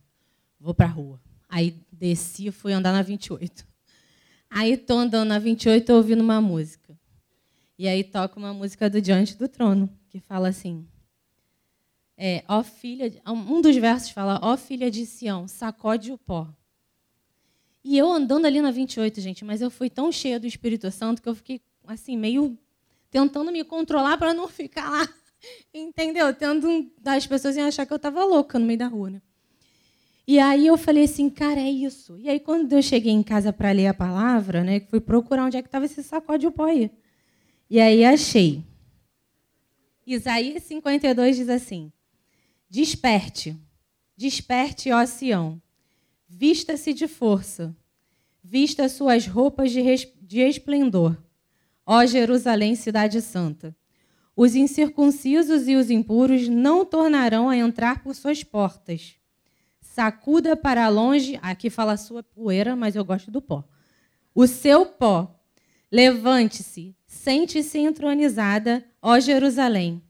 Vou 0.58 0.74
para 0.74 0.86
a 0.86 0.90
rua. 0.90 1.20
Aí 1.48 1.80
desci 1.90 2.48
e 2.48 2.52
fui 2.52 2.72
andar 2.72 2.92
na 2.92 3.02
28. 3.02 3.66
Aí 4.48 4.72
estou 4.72 4.98
andando 4.98 5.28
na 5.28 5.38
28 5.38 5.92
ouvindo 5.92 6.20
uma 6.20 6.40
música. 6.40 6.79
E 7.80 7.88
aí 7.88 8.04
toca 8.04 8.38
uma 8.38 8.52
música 8.52 8.90
do 8.90 9.00
Diante 9.00 9.34
do 9.38 9.48
Trono, 9.48 9.88
que 10.10 10.20
fala 10.20 10.48
assim: 10.48 10.86
é, 12.14 12.44
ó 12.46 12.62
filha, 12.62 13.10
um 13.26 13.62
dos 13.62 13.74
versos 13.74 14.10
fala: 14.10 14.38
ó 14.42 14.54
filha 14.54 14.90
de 14.90 15.06
Sião, 15.06 15.48
sacode 15.48 16.12
o 16.12 16.18
pó. 16.18 16.46
E 17.82 17.96
eu 17.96 18.12
andando 18.12 18.44
ali 18.44 18.60
na 18.60 18.70
28, 18.70 19.22
gente, 19.22 19.46
mas 19.46 19.62
eu 19.62 19.70
fui 19.70 19.88
tão 19.88 20.12
cheia 20.12 20.38
do 20.38 20.46
Espírito 20.46 20.90
Santo 20.90 21.22
que 21.22 21.28
eu 21.30 21.34
fiquei 21.34 21.58
assim 21.86 22.18
meio 22.18 22.54
tentando 23.10 23.50
me 23.50 23.64
controlar 23.64 24.18
para 24.18 24.34
não 24.34 24.46
ficar 24.46 24.90
lá 24.90 25.08
Entendeu? 25.72 26.34
Tendo 26.34 26.86
das 27.00 27.26
pessoas 27.26 27.56
em 27.56 27.62
achar 27.62 27.86
que 27.86 27.94
eu 27.94 27.96
estava 27.96 28.22
louca 28.26 28.58
no 28.58 28.66
meio 28.66 28.78
da 28.78 28.88
rua. 28.88 29.08
Né? 29.08 29.22
E 30.26 30.38
aí 30.38 30.66
eu 30.66 30.76
falei 30.76 31.04
assim, 31.04 31.30
cara, 31.30 31.58
é 31.58 31.70
isso. 31.70 32.18
E 32.18 32.28
aí 32.28 32.40
quando 32.40 32.70
eu 32.74 32.82
cheguei 32.82 33.10
em 33.14 33.22
casa 33.22 33.54
para 33.54 33.72
ler 33.72 33.86
a 33.86 33.94
palavra, 33.94 34.62
né, 34.62 34.80
fui 34.80 35.00
procurar 35.00 35.46
onde 35.46 35.56
é 35.56 35.62
que 35.62 35.68
estava 35.68 35.86
esse 35.86 36.02
sacode 36.02 36.46
de 36.46 36.52
pó 36.52 36.64
aí. 36.64 36.90
E 37.70 37.80
aí 37.80 38.04
achei. 38.04 38.64
Isaías 40.04 40.64
52 40.64 41.36
diz 41.36 41.48
assim: 41.48 41.92
Desperte, 42.68 43.56
desperte, 44.16 44.90
ó 44.90 45.06
Sião, 45.06 45.62
vista-se 46.28 46.92
de 46.92 47.06
força, 47.06 47.72
vista 48.42 48.88
suas 48.88 49.24
roupas 49.24 49.70
de, 49.70 49.82
de 50.20 50.40
esplendor, 50.40 51.16
ó 51.86 52.04
Jerusalém, 52.04 52.74
cidade 52.74 53.22
santa. 53.22 53.76
Os 54.34 54.56
incircuncisos 54.56 55.68
e 55.68 55.76
os 55.76 55.90
impuros 55.90 56.48
não 56.48 56.84
tornarão 56.84 57.48
a 57.48 57.56
entrar 57.56 58.02
por 58.02 58.16
suas 58.16 58.42
portas. 58.42 59.14
Sacuda 59.80 60.56
para 60.56 60.88
longe, 60.88 61.38
aqui 61.40 61.70
fala 61.70 61.96
sua 61.96 62.22
poeira, 62.22 62.74
mas 62.74 62.96
eu 62.96 63.04
gosto 63.04 63.30
do 63.30 63.40
pó. 63.40 63.62
O 64.34 64.48
seu 64.48 64.86
pó. 64.86 65.36
Levante-se, 65.92 66.96
sente-se 67.20 67.78
entronizada, 67.78 68.82
ó 69.02 69.20
Jerusalém. 69.20 70.02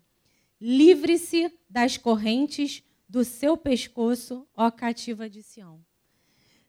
Livre-se 0.61 1.53
das 1.69 1.97
correntes 1.97 2.85
do 3.09 3.25
seu 3.25 3.57
pescoço, 3.57 4.47
ó 4.57 4.71
cativa 4.71 5.29
de 5.29 5.43
Sião. 5.43 5.81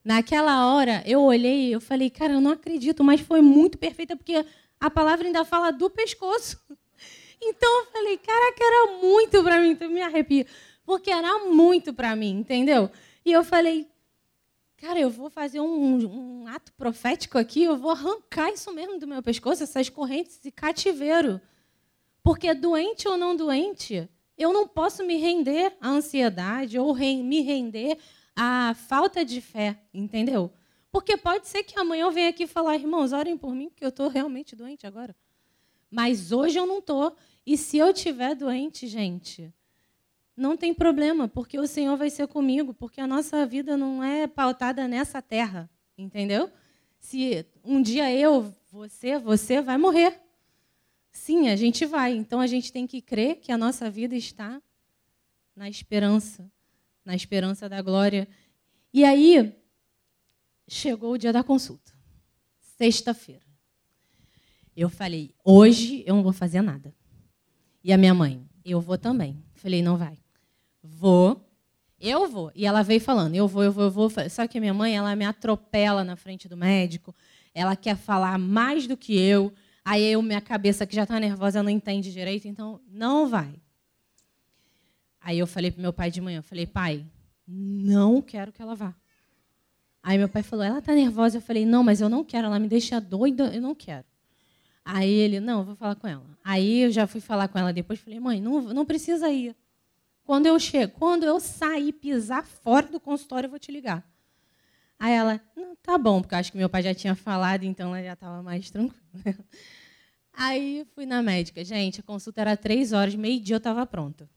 Naquela 0.04 0.74
hora, 0.74 1.04
eu 1.06 1.22
olhei 1.22 1.68
e 1.68 1.72
eu 1.72 1.80
falei, 1.80 2.10
cara, 2.10 2.34
eu 2.34 2.42
não 2.42 2.50
acredito, 2.50 3.04
mas 3.04 3.22
foi 3.22 3.40
muito 3.40 3.78
perfeita, 3.78 4.16
porque 4.18 4.44
a 4.80 4.90
palavra 4.90 5.28
ainda 5.28 5.46
fala 5.46 5.70
do 5.72 5.90
pescoço. 5.90 6.60
Então 7.44 7.80
eu 7.80 7.86
falei, 7.88 8.20
caraca, 8.20 8.64
era 8.64 9.00
muito 9.02 9.44
para 9.44 9.60
mim, 9.60 9.72
então 9.72 9.90
me 9.90 10.00
arrepio, 10.00 10.46
porque 10.86 11.10
era 11.10 11.40
muito 11.46 11.92
para 11.92 12.16
mim, 12.16 12.38
entendeu? 12.38 12.88
E 13.26 13.32
eu 13.32 13.44
falei, 13.44 13.88
cara, 14.82 15.00
eu 15.00 15.12
vou 15.12 15.30
fazer 15.30 15.62
um, 15.62 16.42
um, 16.42 16.48
ato 16.48 16.74
profético 16.74 17.38
aqui, 17.38 17.62
eu 17.62 17.78
vou 17.78 17.92
arrancar 17.92 18.52
isso 18.52 18.74
mesmo 18.74 18.98
do 18.98 19.06
meu 19.06 19.22
pescoço, 19.22 19.62
essas 19.62 19.90
correntes 19.90 20.40
de 20.42 20.50
cativeiro. 20.50 21.40
Porque 22.24 22.52
doente 22.56 23.08
ou 23.08 23.16
não 23.16 23.36
doente, 23.36 24.10
eu 24.36 24.52
não 24.52 24.68
posso 24.68 25.06
me 25.06 25.18
render 25.18 25.78
à 25.80 25.88
ansiedade 25.88 26.80
ou 26.80 26.92
re 26.94 27.22
me 27.22 27.42
render 27.42 27.96
à 28.36 28.74
falta 28.74 29.24
de 29.24 29.40
fé, 29.40 29.80
entendeu? 29.94 30.52
Porque 30.92 31.16
pode 31.16 31.48
ser 31.48 31.62
que 31.62 31.80
amanhã 31.80 32.06
eu 32.06 32.12
venha 32.12 32.30
aqui 32.30 32.48
falar, 32.48 32.76
irmãos, 32.76 33.14
orem 33.14 33.38
por 33.38 33.54
mim, 33.54 33.70
porque 33.70 33.86
eu 33.86 33.90
estou 33.90 34.08
realmente 34.08 34.56
doente 34.56 34.88
agora. 34.88 35.16
Mas 35.92 36.32
hoje 36.32 36.58
eu 36.58 36.66
não 36.66 36.80
estou. 36.80 37.16
E 37.46 37.56
se 37.56 37.78
eu 37.78 37.92
estiver 37.92 38.34
doente, 38.34 38.88
gente, 38.88 39.54
não 40.36 40.56
tem 40.56 40.74
problema, 40.74 41.28
porque 41.28 41.60
o 41.60 41.68
Senhor 41.68 41.98
vai 41.98 42.10
ser 42.10 42.28
comigo, 42.28 42.74
porque 42.74 43.02
a 43.02 43.08
nossa 43.08 43.46
vida 43.46 43.76
não 43.76 44.04
é 44.04 44.28
pautada 44.28 44.88
nessa 44.88 45.22
terra, 45.22 45.70
entendeu? 45.98 46.50
Se 47.00 47.46
um 47.64 47.82
dia 47.82 48.14
eu, 48.14 48.54
você, 48.72 49.18
você 49.18 49.62
vai 49.62 49.78
morrer. 49.78 50.20
Sim, 51.12 51.50
a 51.50 51.56
gente 51.56 51.86
vai. 51.86 52.14
Então 52.14 52.40
a 52.40 52.48
gente 52.48 52.72
tem 52.72 52.88
que 52.88 53.02
crer 53.02 53.38
que 53.38 53.52
a 53.52 53.58
nossa 53.58 53.90
vida 53.90 54.16
está 54.16 54.62
na 55.56 55.70
esperança, 55.70 56.50
na 57.04 57.16
esperança 57.16 57.68
da 57.68 57.82
glória. 57.82 58.28
E 58.94 59.04
aí 59.04 59.54
chegou 60.68 61.14
o 61.14 61.18
dia 61.18 61.34
da 61.34 61.44
consulta. 61.44 61.92
Sexta-feira. 62.78 63.46
Eu 64.76 64.90
falei: 64.90 65.36
"Hoje 65.44 66.04
eu 66.06 66.16
não 66.16 66.24
vou 66.24 66.34
fazer 66.34 66.62
nada". 66.62 66.96
E 67.84 67.92
a 67.92 67.98
minha 67.98 68.14
mãe, 68.14 68.48
eu 68.64 68.80
vou 68.80 68.98
também. 68.98 69.44
Falei, 69.62 69.84
não 69.84 69.96
vai. 69.96 70.18
Vou. 70.82 71.48
Eu 72.00 72.28
vou. 72.28 72.52
E 72.56 72.66
ela 72.66 72.82
veio 72.82 73.00
falando, 73.00 73.36
eu 73.36 73.48
vou, 73.48 73.64
eu 73.64 73.72
vou, 73.72 73.84
eu 73.84 73.92
vou. 73.92 74.12
Só 74.28 74.48
que 74.48 74.58
a 74.58 74.62
minha 74.62 74.74
mãe, 74.74 74.98
ela 74.98 75.16
me 75.16 75.24
atropela 75.24 76.04
na 76.04 76.16
frente 76.16 76.50
do 76.50 76.58
médico. 76.58 77.16
Ela 77.54 77.76
quer 77.76 77.96
falar 77.96 78.40
mais 78.40 78.88
do 78.88 78.98
que 78.98 79.16
eu. 79.16 79.54
Aí 79.86 80.04
eu, 80.12 80.22
minha 80.24 80.42
cabeça 80.42 80.88
que 80.88 80.96
já 80.96 81.04
está 81.04 81.20
nervosa, 81.20 81.62
não 81.62 81.70
entende 81.70 82.12
direito, 82.12 82.48
então 82.48 82.82
não 82.88 83.30
vai. 83.30 83.54
Aí 85.20 85.38
eu 85.38 85.46
falei 85.46 85.70
para 85.70 85.82
meu 85.82 85.94
pai 85.94 86.10
de 86.10 86.22
manhã, 86.22 86.40
eu 86.40 86.44
falei, 86.44 86.66
pai, 86.66 87.06
não 87.48 88.20
quero 88.20 88.52
que 88.52 88.64
ela 88.64 88.74
vá. 88.74 88.96
Aí 90.02 90.18
meu 90.18 90.28
pai 90.28 90.42
falou, 90.42 90.66
ela 90.66 90.80
está 90.80 90.96
nervosa. 90.96 91.38
Eu 91.38 91.42
falei, 91.42 91.68
não, 91.68 91.84
mas 91.84 92.02
eu 92.02 92.10
não 92.10 92.24
quero, 92.24 92.48
ela 92.48 92.58
me 92.58 92.68
deixa 92.68 93.00
doida, 93.00 93.54
eu 93.54 93.62
não 93.62 93.76
quero. 93.76 94.06
Aí 94.84 95.12
ele, 95.12 95.40
não, 95.40 95.64
vou 95.64 95.76
falar 95.76 95.96
com 95.96 96.08
ela. 96.08 96.26
Aí 96.44 96.82
eu 96.82 96.92
já 96.92 97.06
fui 97.06 97.22
falar 97.22 97.48
com 97.48 97.58
ela 97.60 97.72
depois, 97.72 98.00
falei, 98.00 98.20
mãe, 98.20 98.42
não, 98.42 98.62
não 98.62 98.86
precisa 98.86 99.30
ir. 99.30 99.56
Quando 100.24 100.46
eu 100.46 100.60
chego, 100.60 100.94
quando 100.94 101.24
eu 101.24 101.40
sair, 101.40 101.92
pisar 101.94 102.46
fora 102.46 102.88
do 102.88 103.00
consultório, 103.00 103.48
eu 103.48 103.52
vou 103.52 103.60
te 103.60 103.72
ligar. 103.72 104.06
Aí 105.00 105.14
ela, 105.14 105.42
não, 105.56 105.76
tá 105.76 105.98
bom, 105.98 106.22
porque 106.22 106.36
acho 106.36 106.52
que 106.52 106.58
meu 106.58 106.70
pai 106.70 106.84
já 106.84 106.94
tinha 106.94 107.16
falado, 107.16 107.64
então 107.64 107.96
ela 107.96 108.06
já 108.06 108.14
estava 108.14 108.42
mais 108.44 108.70
tranquila. 108.70 109.02
Aí 110.34 110.86
fui 110.94 111.06
na 111.06 111.22
médica. 111.22 111.64
Gente, 111.64 112.00
a 112.00 112.04
consulta 112.04 112.42
era 112.42 112.56
três 112.56 112.94
horas, 112.94 113.16
meio-dia 113.16 113.56
eu 113.56 113.58
estava 113.58 113.86
pronta. 113.86 114.30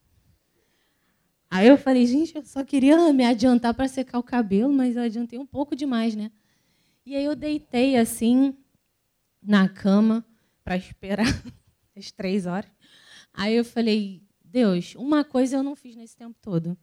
Aí 1.51 1.69
eu 1.69 1.79
falei, 1.79 2.07
gente, 2.07 2.35
eu 2.35 2.45
só 2.45 2.65
queria 2.65 3.13
me 3.13 3.25
adiantar 3.25 3.75
para 3.75 3.87
secar 3.87 4.19
o 4.19 4.23
cabelo, 4.23 4.73
mas 4.73 4.97
eu 4.97 5.03
adiantei 5.03 5.39
um 5.39 5.47
pouco 5.47 5.77
demais, 5.77 6.17
né? 6.17 6.33
E 7.07 7.15
aí 7.15 7.25
eu 7.25 7.37
deitei 7.37 7.97
assim 7.97 8.57
na 9.43 9.69
cama 9.69 10.25
para 10.65 10.77
esperar 10.77 11.27
as 11.95 12.11
três 12.11 12.47
horas. 12.47 12.71
Aí 13.33 13.55
eu 13.55 13.65
falei, 13.65 14.23
Deus, 14.43 14.95
uma 14.95 15.23
coisa 15.23 15.57
eu 15.57 15.63
não 15.63 15.77
fiz 15.77 15.95
nesse 15.95 16.17
tempo 16.17 16.37
todo. 16.41 16.77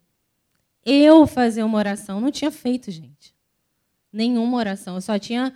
Eu 0.86 1.26
fazer 1.28 1.64
uma 1.64 1.78
oração, 1.78 2.22
não 2.22 2.32
tinha 2.32 2.52
feito, 2.52 2.92
gente. 2.92 3.36
Nenhuma 4.12 4.58
oração. 4.58 4.96
Eu 4.96 5.02
só 5.02 5.18
tinha 5.18 5.54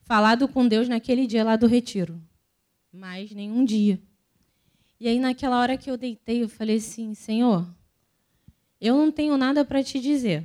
falado 0.00 0.48
com 0.48 0.66
Deus 0.66 0.88
naquele 0.88 1.26
dia 1.26 1.44
lá 1.44 1.56
do 1.56 1.66
retiro. 1.66 2.20
Mas 2.92 3.32
nenhum 3.32 3.64
dia. 3.64 4.00
E 5.00 5.06
aí, 5.06 5.20
naquela 5.20 5.60
hora 5.60 5.76
que 5.76 5.90
eu 5.90 5.96
deitei, 5.96 6.42
eu 6.42 6.48
falei 6.48 6.76
assim: 6.76 7.14
Senhor, 7.14 7.68
eu 8.80 8.96
não 8.96 9.12
tenho 9.12 9.36
nada 9.36 9.64
para 9.64 9.82
te 9.82 10.00
dizer. 10.00 10.44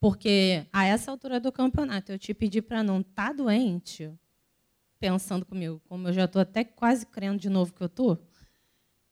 Porque 0.00 0.66
a 0.72 0.84
essa 0.84 1.10
altura 1.10 1.38
do 1.38 1.52
campeonato 1.52 2.10
eu 2.10 2.18
te 2.18 2.34
pedi 2.34 2.60
para 2.60 2.82
não 2.82 3.00
estar 3.00 3.28
tá 3.28 3.32
doente, 3.32 4.10
pensando 5.02 5.44
comigo, 5.44 5.82
como 5.88 6.06
eu 6.06 6.12
já 6.12 6.26
estou 6.26 6.40
até 6.40 6.62
quase 6.62 7.04
crendo 7.04 7.36
de 7.36 7.50
novo 7.50 7.72
que 7.72 7.82
eu 7.82 7.88
estou, 7.88 8.24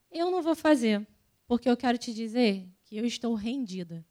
eu 0.08 0.30
não 0.30 0.40
vou 0.40 0.54
fazer, 0.54 1.04
porque 1.48 1.68
eu 1.68 1.76
quero 1.76 1.98
te 1.98 2.14
dizer 2.14 2.64
que 2.84 2.96
eu 2.96 3.04
estou 3.04 3.34
rendida 3.34 4.06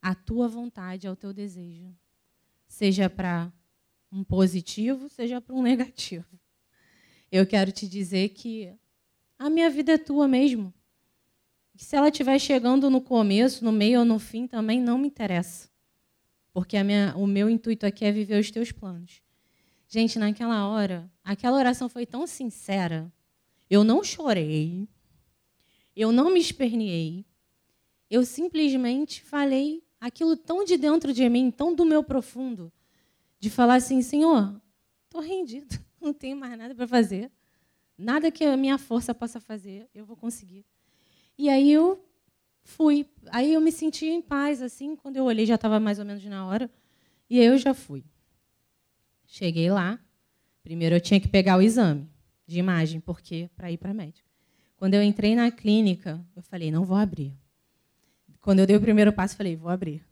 à 0.00 0.14
tua 0.14 0.46
vontade, 0.46 1.08
ao 1.08 1.16
teu 1.16 1.32
desejo, 1.32 1.92
seja 2.68 3.10
para 3.10 3.52
um 4.12 4.22
positivo, 4.22 5.08
seja 5.08 5.40
para 5.40 5.56
um 5.56 5.62
negativo. 5.66 6.38
Eu 7.32 7.44
quero 7.44 7.72
te 7.72 7.88
dizer 7.88 8.28
que 8.28 8.72
a 9.36 9.50
minha 9.50 9.68
vida 9.68 9.94
é 9.94 9.98
tua 9.98 10.28
mesmo. 10.28 10.72
se 11.74 11.96
ela 11.96 12.10
estiver 12.10 12.38
chegando 12.38 12.88
no 12.88 13.00
começo, 13.00 13.64
no 13.64 13.72
meio 13.72 13.98
ou 13.98 14.04
no 14.04 14.20
fim, 14.20 14.46
também 14.46 14.80
não 14.80 14.98
me 14.98 15.08
interessa. 15.08 15.68
Porque 16.52 16.80
minha, 16.84 17.12
o 17.16 17.26
meu 17.26 17.50
intuito 17.50 17.84
aqui 17.84 18.04
é 18.04 18.12
viver 18.12 18.38
os 18.38 18.52
teus 18.52 18.70
planos. 18.70 19.25
Gente, 19.88 20.18
naquela 20.18 20.68
hora, 20.68 21.10
aquela 21.22 21.56
oração 21.56 21.88
foi 21.88 22.04
tão 22.04 22.26
sincera. 22.26 23.12
Eu 23.70 23.84
não 23.84 24.02
chorei. 24.02 24.88
Eu 25.94 26.10
não 26.10 26.32
me 26.32 26.40
esperneei. 26.40 27.24
Eu 28.10 28.24
simplesmente 28.24 29.22
falei 29.22 29.82
aquilo 30.00 30.36
tão 30.36 30.64
de 30.64 30.76
dentro 30.76 31.12
de 31.12 31.28
mim, 31.28 31.50
tão 31.50 31.74
do 31.74 31.84
meu 31.84 32.02
profundo, 32.02 32.72
de 33.38 33.48
falar 33.48 33.76
assim: 33.76 34.02
Senhor, 34.02 34.60
estou 35.04 35.20
rendido, 35.20 35.78
não 36.00 36.12
tenho 36.12 36.36
mais 36.36 36.56
nada 36.56 36.74
para 36.74 36.86
fazer. 36.86 37.30
Nada 37.98 38.30
que 38.30 38.44
a 38.44 38.56
minha 38.56 38.76
força 38.76 39.14
possa 39.14 39.40
fazer, 39.40 39.88
eu 39.94 40.04
vou 40.04 40.16
conseguir. 40.16 40.64
E 41.38 41.48
aí 41.48 41.72
eu 41.72 42.04
fui. 42.62 43.06
Aí 43.30 43.54
eu 43.54 43.60
me 43.60 43.72
senti 43.72 44.06
em 44.06 44.20
paz, 44.20 44.60
assim, 44.60 44.94
quando 44.94 45.16
eu 45.16 45.24
olhei, 45.24 45.46
já 45.46 45.54
estava 45.54 45.80
mais 45.80 45.98
ou 45.98 46.04
menos 46.04 46.24
na 46.24 46.46
hora. 46.46 46.70
E 47.30 47.40
aí 47.40 47.46
eu 47.46 47.56
já 47.56 47.72
fui. 47.72 48.04
Cheguei 49.26 49.70
lá. 49.70 49.98
Primeiro 50.62 50.96
eu 50.96 51.00
tinha 51.00 51.20
que 51.20 51.28
pegar 51.28 51.56
o 51.56 51.62
exame 51.62 52.08
de 52.46 52.58
imagem, 52.58 53.00
porque 53.00 53.50
para 53.56 53.70
ir 53.70 53.76
para 53.76 53.92
médico. 53.92 54.28
Quando 54.76 54.94
eu 54.94 55.02
entrei 55.02 55.34
na 55.34 55.50
clínica, 55.50 56.20
eu 56.34 56.42
falei, 56.42 56.70
não 56.70 56.84
vou 56.84 56.96
abrir. 56.96 57.32
Quando 58.40 58.60
eu 58.60 58.66
dei 58.66 58.76
o 58.76 58.80
primeiro 58.80 59.12
passo, 59.12 59.36
falei, 59.36 59.56
vou 59.56 59.70
abrir. 59.70 60.04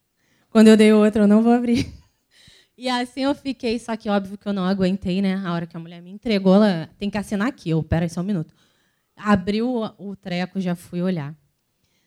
Quando 0.50 0.68
eu 0.68 0.77
dei 0.77 0.92
o 0.92 0.98
outro, 0.98 1.22
eu 1.22 1.29
não 1.29 1.42
vou 1.42 1.53
abrir. 1.53 1.87
E 2.77 2.88
assim 2.88 3.20
eu 3.20 3.33
fiquei, 3.37 3.79
só 3.79 3.96
que 3.96 4.09
óbvio 4.09 4.37
que 4.37 4.48
eu 4.48 4.53
não 4.53 4.64
aguentei, 4.64 5.22
né? 5.22 5.37
A 5.37 5.53
hora 5.53 5.64
que 5.64 5.77
a 5.77 5.79
mulher 5.79 6.03
me 6.03 6.11
entregou, 6.11 6.57
ela 6.57 6.90
tem 6.98 7.09
que 7.09 7.16
assinar 7.16 7.46
aqui. 7.46 7.70
Eu, 7.70 7.85
peraí 7.85 8.09
só 8.09 8.20
um 8.20 8.24
minuto. 8.24 8.53
Abriu 9.14 9.85
o 9.96 10.16
treco, 10.16 10.61
já 10.61 10.74
fui 10.74 11.00
olhar. 11.00 11.37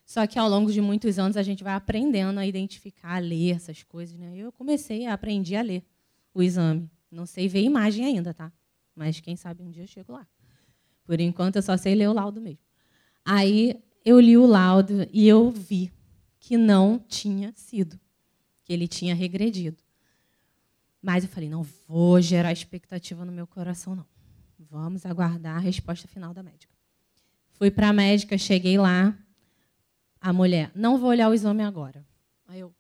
Só 0.06 0.28
que 0.28 0.38
ao 0.38 0.50
longo 0.50 0.70
de 0.70 0.82
muitos 0.82 1.18
anos 1.18 1.38
a 1.38 1.44
gente 1.44 1.64
vai 1.64 1.74
aprendendo 1.74 2.38
a 2.38 2.46
identificar, 2.46 3.16
a 3.16 3.20
ler 3.20 3.56
essas 3.56 3.82
coisas, 3.82 4.20
né? 4.20 4.34
Eu 4.36 4.52
comecei 4.52 5.06
a 5.06 5.14
aprender 5.14 5.56
a 5.56 5.62
ler 5.62 5.84
o 6.34 6.44
exame. 6.44 6.90
Não 7.10 7.26
sei 7.26 7.48
ver 7.48 7.62
imagem 7.62 8.06
ainda, 8.06 8.34
tá? 8.34 8.52
Mas 8.96 9.20
quem 9.20 9.36
sabe 9.36 9.64
um 9.64 9.70
dia 9.70 9.84
eu 9.84 9.88
chego 9.88 10.14
lá. 10.14 10.28
Por 11.06 11.20
enquanto 11.20 11.58
eu 11.58 11.62
só 11.62 11.78
sei 11.78 11.96
ler 11.96 12.10
o 12.10 12.14
laudo 12.14 12.42
mesmo. 12.42 12.60
Aí 13.24 13.82
eu 14.04 14.20
li 14.20 14.38
o 14.38 14.46
laudo 14.46 15.08
e 15.12 15.28
eu 15.28 15.52
vi 15.52 15.92
que 16.40 16.58
não 16.58 16.98
tinha 16.98 17.52
sido, 17.56 18.00
que 18.64 18.74
ele 18.74 18.88
tinha 18.88 19.14
regredido. 19.14 19.84
Mas 21.02 21.24
eu 21.24 21.30
falei, 21.30 21.50
não 21.50 21.64
vou 21.64 22.20
gerar 22.22 22.52
expectativa 22.52 23.24
no 23.24 23.32
meu 23.32 23.46
coração, 23.46 23.96
não. 23.96 24.06
Vamos 24.60 25.06
aguardar 25.06 25.58
a 25.58 25.60
resposta 25.60 26.08
final 26.08 26.34
da 26.34 26.42
médica. 26.42 26.74
Fui 27.52 27.72
para 27.72 27.90
a 27.90 27.94
médica, 27.94 28.38
cheguei 28.38 28.78
lá. 28.78 29.18
A 30.20 30.34
mulher, 30.34 30.72
não 30.76 30.98
vou 30.98 31.10
olhar 31.10 31.30
o 31.30 31.34
exame 31.34 31.64
agora. 31.64 32.06
Aí 32.48 32.60
eu, 32.60 32.74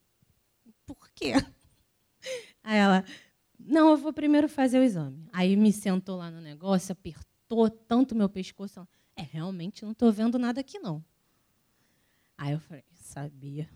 por 0.86 1.10
quê? 1.14 1.34
Aí 2.64 2.78
ela, 2.78 3.06
não, 3.68 3.90
eu 3.90 3.98
vou 3.98 4.14
primeiro 4.14 4.48
fazer 4.48 4.80
o 4.80 4.84
exame. 4.84 5.28
Aí 5.34 5.56
me 5.56 5.74
sentou 5.74 6.16
lá 6.18 6.32
no 6.32 6.40
negócio, 6.40 6.94
apertou 6.94 7.70
tanto 7.70 8.16
meu 8.16 8.30
pescoço. 8.30 8.88
É, 9.16 9.22
realmente 9.22 9.84
não 9.84 9.92
estou 9.92 10.12
vendo 10.12 10.40
nada 10.40 10.62
aqui, 10.62 10.80
não. 10.80 11.04
Aí 12.38 12.54
eu 12.54 12.60
falei, 12.60 12.84
sabia. 12.94 13.68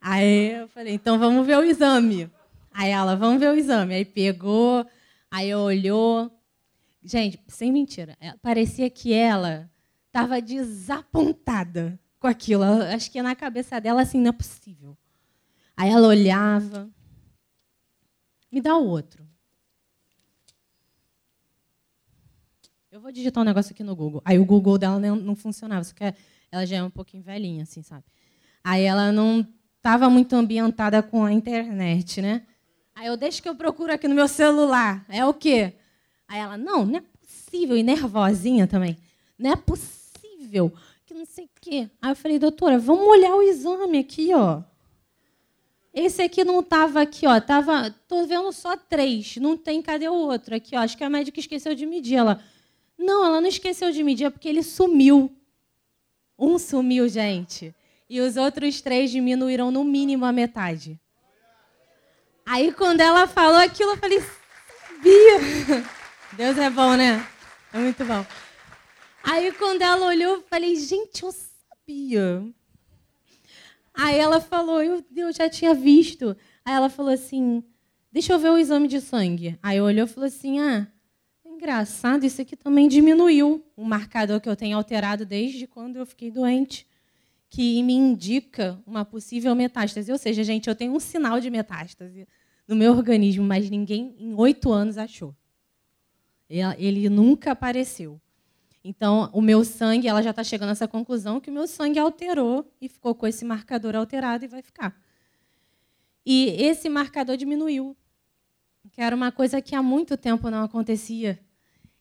Aí 0.00 0.52
eu 0.52 0.68
falei, 0.68 0.92
então 0.92 1.18
vamos 1.18 1.46
ver 1.46 1.56
o 1.56 1.64
exame. 1.64 2.30
Aí 2.72 2.90
ela, 2.90 3.16
vamos 3.16 3.40
ver 3.40 3.50
o 3.50 3.56
exame. 3.56 3.94
Aí 3.94 4.04
pegou, 4.04 4.86
aí 5.30 5.54
olhou. 5.54 6.30
Gente, 7.02 7.40
sem 7.48 7.72
mentira, 7.72 8.16
é, 8.20 8.34
parecia 8.42 8.90
que 8.90 9.12
ela 9.12 9.70
estava 10.08 10.42
desapontada 10.42 11.98
com 12.18 12.26
aquilo. 12.26 12.64
Acho 12.64 13.10
que 13.10 13.22
na 13.22 13.34
cabeça 13.34 13.80
dela, 13.80 14.02
assim, 14.02 14.20
não 14.20 14.30
é 14.30 14.32
possível. 14.32 14.96
Aí 15.76 15.90
ela 15.90 16.08
olhava. 16.08 16.90
Me 18.54 18.60
dá 18.60 18.76
o 18.76 18.86
outro. 18.86 19.26
Eu 22.88 23.00
vou 23.00 23.10
digitar 23.10 23.42
um 23.42 23.44
negócio 23.44 23.72
aqui 23.72 23.82
no 23.82 23.96
Google. 23.96 24.22
Aí 24.24 24.38
o 24.38 24.44
Google 24.44 24.78
dela 24.78 25.00
não, 25.00 25.34
funcionava, 25.34 25.82
só 25.82 25.92
que 25.92 26.04
ela 26.52 26.64
já 26.64 26.76
é 26.76 26.82
um 26.84 26.88
pouquinho 26.88 27.20
velhinha, 27.20 27.64
assim, 27.64 27.82
sabe? 27.82 28.04
Aí 28.62 28.84
ela 28.84 29.10
não 29.10 29.44
estava 29.76 30.08
muito 30.08 30.36
ambientada 30.36 31.02
com 31.02 31.24
a 31.24 31.32
internet, 31.32 32.22
né? 32.22 32.46
Aí 32.94 33.08
eu, 33.08 33.16
deixo 33.16 33.42
que 33.42 33.48
eu 33.48 33.56
procuro 33.56 33.92
aqui 33.92 34.06
no 34.06 34.14
meu 34.14 34.28
celular. 34.28 35.04
É 35.08 35.26
o 35.26 35.34
quê? 35.34 35.74
Aí 36.28 36.38
ela, 36.38 36.56
não, 36.56 36.86
não 36.86 36.98
é 36.98 37.00
possível. 37.00 37.76
E 37.76 37.82
nervosinha 37.82 38.68
também. 38.68 38.96
Não 39.36 39.50
é 39.50 39.56
possível. 39.56 40.72
Que 41.04 41.12
não 41.12 41.26
sei 41.26 41.46
o 41.46 41.50
quê. 41.60 41.90
Aí 42.00 42.12
eu 42.12 42.14
falei, 42.14 42.38
doutora, 42.38 42.78
vamos 42.78 43.04
olhar 43.04 43.34
o 43.34 43.42
exame 43.42 43.98
aqui, 43.98 44.32
ó. 44.32 44.62
Esse 45.94 46.22
aqui 46.22 46.42
não 46.42 46.58
estava 46.58 47.00
aqui, 47.00 47.24
ó. 47.24 47.40
Tava, 47.40 47.88
tô 48.08 48.26
vendo 48.26 48.50
só 48.50 48.76
três. 48.76 49.36
Não 49.36 49.56
tem, 49.56 49.80
cadê 49.80 50.08
o 50.08 50.12
outro? 50.12 50.56
Aqui, 50.56 50.74
ó. 50.76 50.80
Acho 50.80 50.98
que 50.98 51.04
a 51.04 51.08
médica 51.08 51.38
esqueceu 51.38 51.72
de 51.72 51.86
medir. 51.86 52.16
Ela, 52.16 52.42
não, 52.98 53.24
ela 53.24 53.40
não 53.40 53.48
esqueceu 53.48 53.92
de 53.92 54.02
medir, 54.02 54.24
é 54.24 54.30
porque 54.30 54.48
ele 54.48 54.64
sumiu. 54.64 55.30
Um 56.36 56.58
sumiu, 56.58 57.08
gente. 57.08 57.72
E 58.10 58.20
os 58.20 58.36
outros 58.36 58.80
três 58.80 59.12
diminuíram 59.12 59.70
no 59.70 59.84
mínimo 59.84 60.24
a 60.24 60.32
metade. 60.32 60.98
Aí 62.44 62.72
quando 62.72 63.00
ela 63.00 63.28
falou 63.28 63.58
aquilo, 63.58 63.92
eu 63.92 63.96
falei, 63.96 64.20
sabia. 64.20 65.84
Deus 66.36 66.58
é 66.58 66.68
bom, 66.70 66.96
né? 66.96 67.24
É 67.72 67.78
muito 67.78 68.04
bom. 68.04 68.26
Aí 69.22 69.52
quando 69.52 69.80
ela 69.82 70.06
olhou, 70.06 70.34
eu 70.34 70.42
falei, 70.42 70.74
gente, 70.76 71.22
eu 71.22 71.32
sabia. 71.32 72.44
Aí 73.94 74.18
ela 74.18 74.40
falou, 74.40 74.82
eu, 74.82 75.04
eu 75.14 75.32
já 75.32 75.48
tinha 75.48 75.72
visto. 75.72 76.36
Aí 76.64 76.74
ela 76.74 76.90
falou 76.90 77.12
assim, 77.12 77.62
deixa 78.10 78.32
eu 78.32 78.38
ver 78.38 78.50
o 78.50 78.58
exame 78.58 78.88
de 78.88 79.00
sangue. 79.00 79.56
Aí 79.62 79.80
olhou 79.80 80.04
e 80.04 80.08
falou 80.08 80.26
assim, 80.26 80.58
ah, 80.58 80.88
engraçado, 81.44 82.26
isso 82.26 82.42
aqui 82.42 82.56
também 82.56 82.88
diminuiu. 82.88 83.64
O 83.76 83.84
marcador 83.84 84.40
que 84.40 84.48
eu 84.48 84.56
tenho 84.56 84.76
alterado 84.76 85.24
desde 85.24 85.66
quando 85.68 85.96
eu 85.96 86.04
fiquei 86.04 86.30
doente, 86.30 86.86
que 87.48 87.80
me 87.84 87.94
indica 87.94 88.82
uma 88.84 89.04
possível 89.04 89.54
metástase. 89.54 90.10
Ou 90.10 90.18
seja, 90.18 90.42
gente, 90.42 90.68
eu 90.68 90.74
tenho 90.74 90.92
um 90.92 91.00
sinal 91.00 91.38
de 91.38 91.48
metástase 91.48 92.26
no 92.66 92.74
meu 92.74 92.92
organismo, 92.92 93.44
mas 93.44 93.70
ninguém 93.70 94.16
em 94.18 94.34
oito 94.34 94.72
anos 94.72 94.98
achou. 94.98 95.34
Ele 96.50 97.08
nunca 97.08 97.52
apareceu. 97.52 98.20
Então, 98.86 99.30
o 99.32 99.40
meu 99.40 99.64
sangue, 99.64 100.06
ela 100.06 100.22
já 100.22 100.28
está 100.28 100.44
chegando 100.44 100.68
a 100.68 100.72
essa 100.72 100.86
conclusão 100.86 101.40
que 101.40 101.48
o 101.48 101.52
meu 101.52 101.66
sangue 101.66 101.98
alterou 101.98 102.70
e 102.78 102.86
ficou 102.86 103.14
com 103.14 103.26
esse 103.26 103.42
marcador 103.42 103.96
alterado 103.96 104.44
e 104.44 104.48
vai 104.48 104.60
ficar. 104.60 104.94
E 106.24 106.50
esse 106.62 106.90
marcador 106.90 107.38
diminuiu, 107.38 107.96
que 108.92 109.00
era 109.00 109.16
uma 109.16 109.32
coisa 109.32 109.62
que 109.62 109.74
há 109.74 109.82
muito 109.82 110.18
tempo 110.18 110.50
não 110.50 110.62
acontecia. 110.62 111.40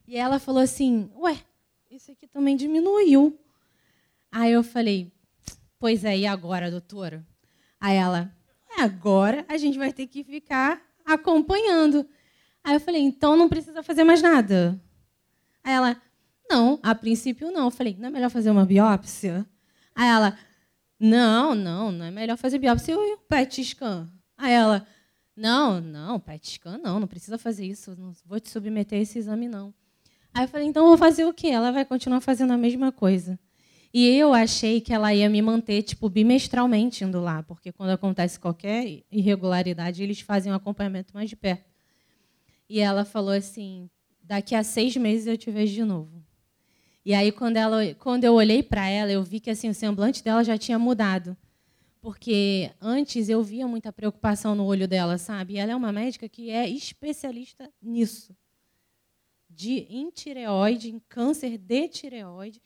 E 0.06 0.18
ela 0.18 0.40
falou 0.40 0.62
assim: 0.62 1.10
Ué, 1.16 1.38
isso 1.90 2.12
aqui 2.12 2.28
também 2.28 2.58
diminuiu. 2.58 3.40
Aí 4.30 4.52
eu 4.52 4.62
falei: 4.62 5.10
Pois 5.80 6.04
é, 6.04 6.18
e 6.18 6.28
agora, 6.28 6.70
doutora? 6.70 7.26
Aí 7.80 7.96
ela: 7.96 8.36
Agora 8.78 9.46
a 9.48 9.56
gente 9.56 9.78
vai 9.78 9.94
ter 9.94 10.08
que 10.08 10.22
ficar 10.22 10.82
acompanhando. 11.06 12.06
Aí 12.62 12.74
eu 12.74 12.80
falei: 12.82 13.02
Então 13.02 13.38
não 13.38 13.48
precisa 13.48 13.82
fazer 13.82 14.04
mais 14.04 14.22
nada. 14.22 14.82
Aí 15.64 15.74
ela: 15.74 16.02
Não, 16.54 16.80
a 16.84 16.94
princípio 16.94 17.52
não. 17.52 17.66
Eu 17.66 17.72
falei: 17.72 17.96
Não 18.00 18.10
é 18.10 18.12
melhor 18.12 18.30
fazer 18.30 18.52
uma 18.52 18.64
biópsia? 18.64 19.44
Aí 19.96 20.08
ela: 20.08 20.38
Não, 21.00 21.56
não, 21.56 21.92
não 21.92 22.06
é 22.06 22.12
melhor 22.12 22.38
fazer 22.38 22.60
biópsia 22.60 22.94
e 22.94 23.14
o 23.14 23.18
PET 23.18 23.64
scan. 23.64 24.08
Aí 24.38 24.54
ela: 24.54 24.86
Não, 25.36 25.82
não, 25.82 26.20
PET 26.20 26.52
scan 26.52 26.78
não, 26.78 27.00
não 27.00 27.08
precisa 27.08 27.40
fazer 27.40 27.66
isso, 27.66 27.96
não 27.98 28.14
vou 28.24 28.40
te 28.40 28.50
submeter 28.50 29.00
a 29.00 29.02
esse 29.02 29.18
exame 29.18 29.48
não. 29.48 29.74
Aí 30.32 30.44
eu 30.44 30.48
falei, 30.48 30.68
então 30.68 30.84
eu 30.84 30.90
vou 30.90 30.98
fazer 30.98 31.26
o 31.26 31.34
quê? 31.34 31.48
Ela 31.48 31.72
vai 31.72 31.86
continuar 31.86 32.20
fazendo 32.20 32.54
a 32.54 32.58
mesma 32.58 32.92
coisa. 32.92 33.40
E 33.94 34.08
eu 34.08 34.34
achei 34.34 34.82
que 34.82 34.92
ela 34.92 35.14
ia 35.14 35.30
me 35.30 35.42
manter 35.42 35.84
tipo 35.84 36.10
bimestralmente 36.10 37.04
indo 37.04 37.20
lá, 37.22 37.44
porque 37.44 37.72
quando 37.72 37.92
acontece 37.92 38.40
qualquer 38.40 39.04
irregularidade, 39.12 40.02
eles 40.02 40.20
fazem 40.22 40.52
um 40.52 40.56
acompanhamento 40.56 41.14
mais 41.14 41.30
de 41.30 41.36
perto. 41.36 41.72
E 42.70 42.80
ela 42.80 43.06
falou 43.06 43.32
assim: 43.32 43.90
daqui 44.24 44.56
a 44.56 44.64
seis 44.64 44.96
meses 44.98 45.28
eu 45.28 45.38
te 45.38 45.52
vejo 45.52 45.74
de 45.74 45.84
novo. 45.84 46.23
E 47.06 47.14
aí 47.14 47.32
quando 47.32 47.58
ela, 47.58 47.94
quando 47.96 48.24
eu 48.24 48.34
olhei 48.34 48.64
para 48.64 48.88
ela, 48.88 49.12
eu 49.12 49.24
vi 49.24 49.40
que 49.40 49.50
assim 49.50 49.70
o 49.70 49.74
semblante 49.74 50.24
dela 50.24 50.44
já 50.44 50.58
tinha 50.58 50.80
mudado, 50.80 51.36
porque 52.00 52.72
antes 52.82 53.30
eu 53.30 53.44
via 53.44 53.68
muita 53.68 53.92
preocupação 53.92 54.56
no 54.56 54.66
olho 54.66 54.88
dela, 54.88 55.18
sabe? 55.18 55.54
E 55.54 55.58
ela 55.58 55.72
é 55.72 55.76
uma 55.76 55.92
médica 55.92 56.30
que 56.30 56.50
é 56.50 56.68
especialista 56.70 57.72
nisso. 57.82 58.36
De 59.50 59.86
em 59.90 60.10
tireoide, 60.10 60.90
em 60.90 61.00
câncer 61.00 61.58
de 61.58 61.88
tireoide. 61.88 62.62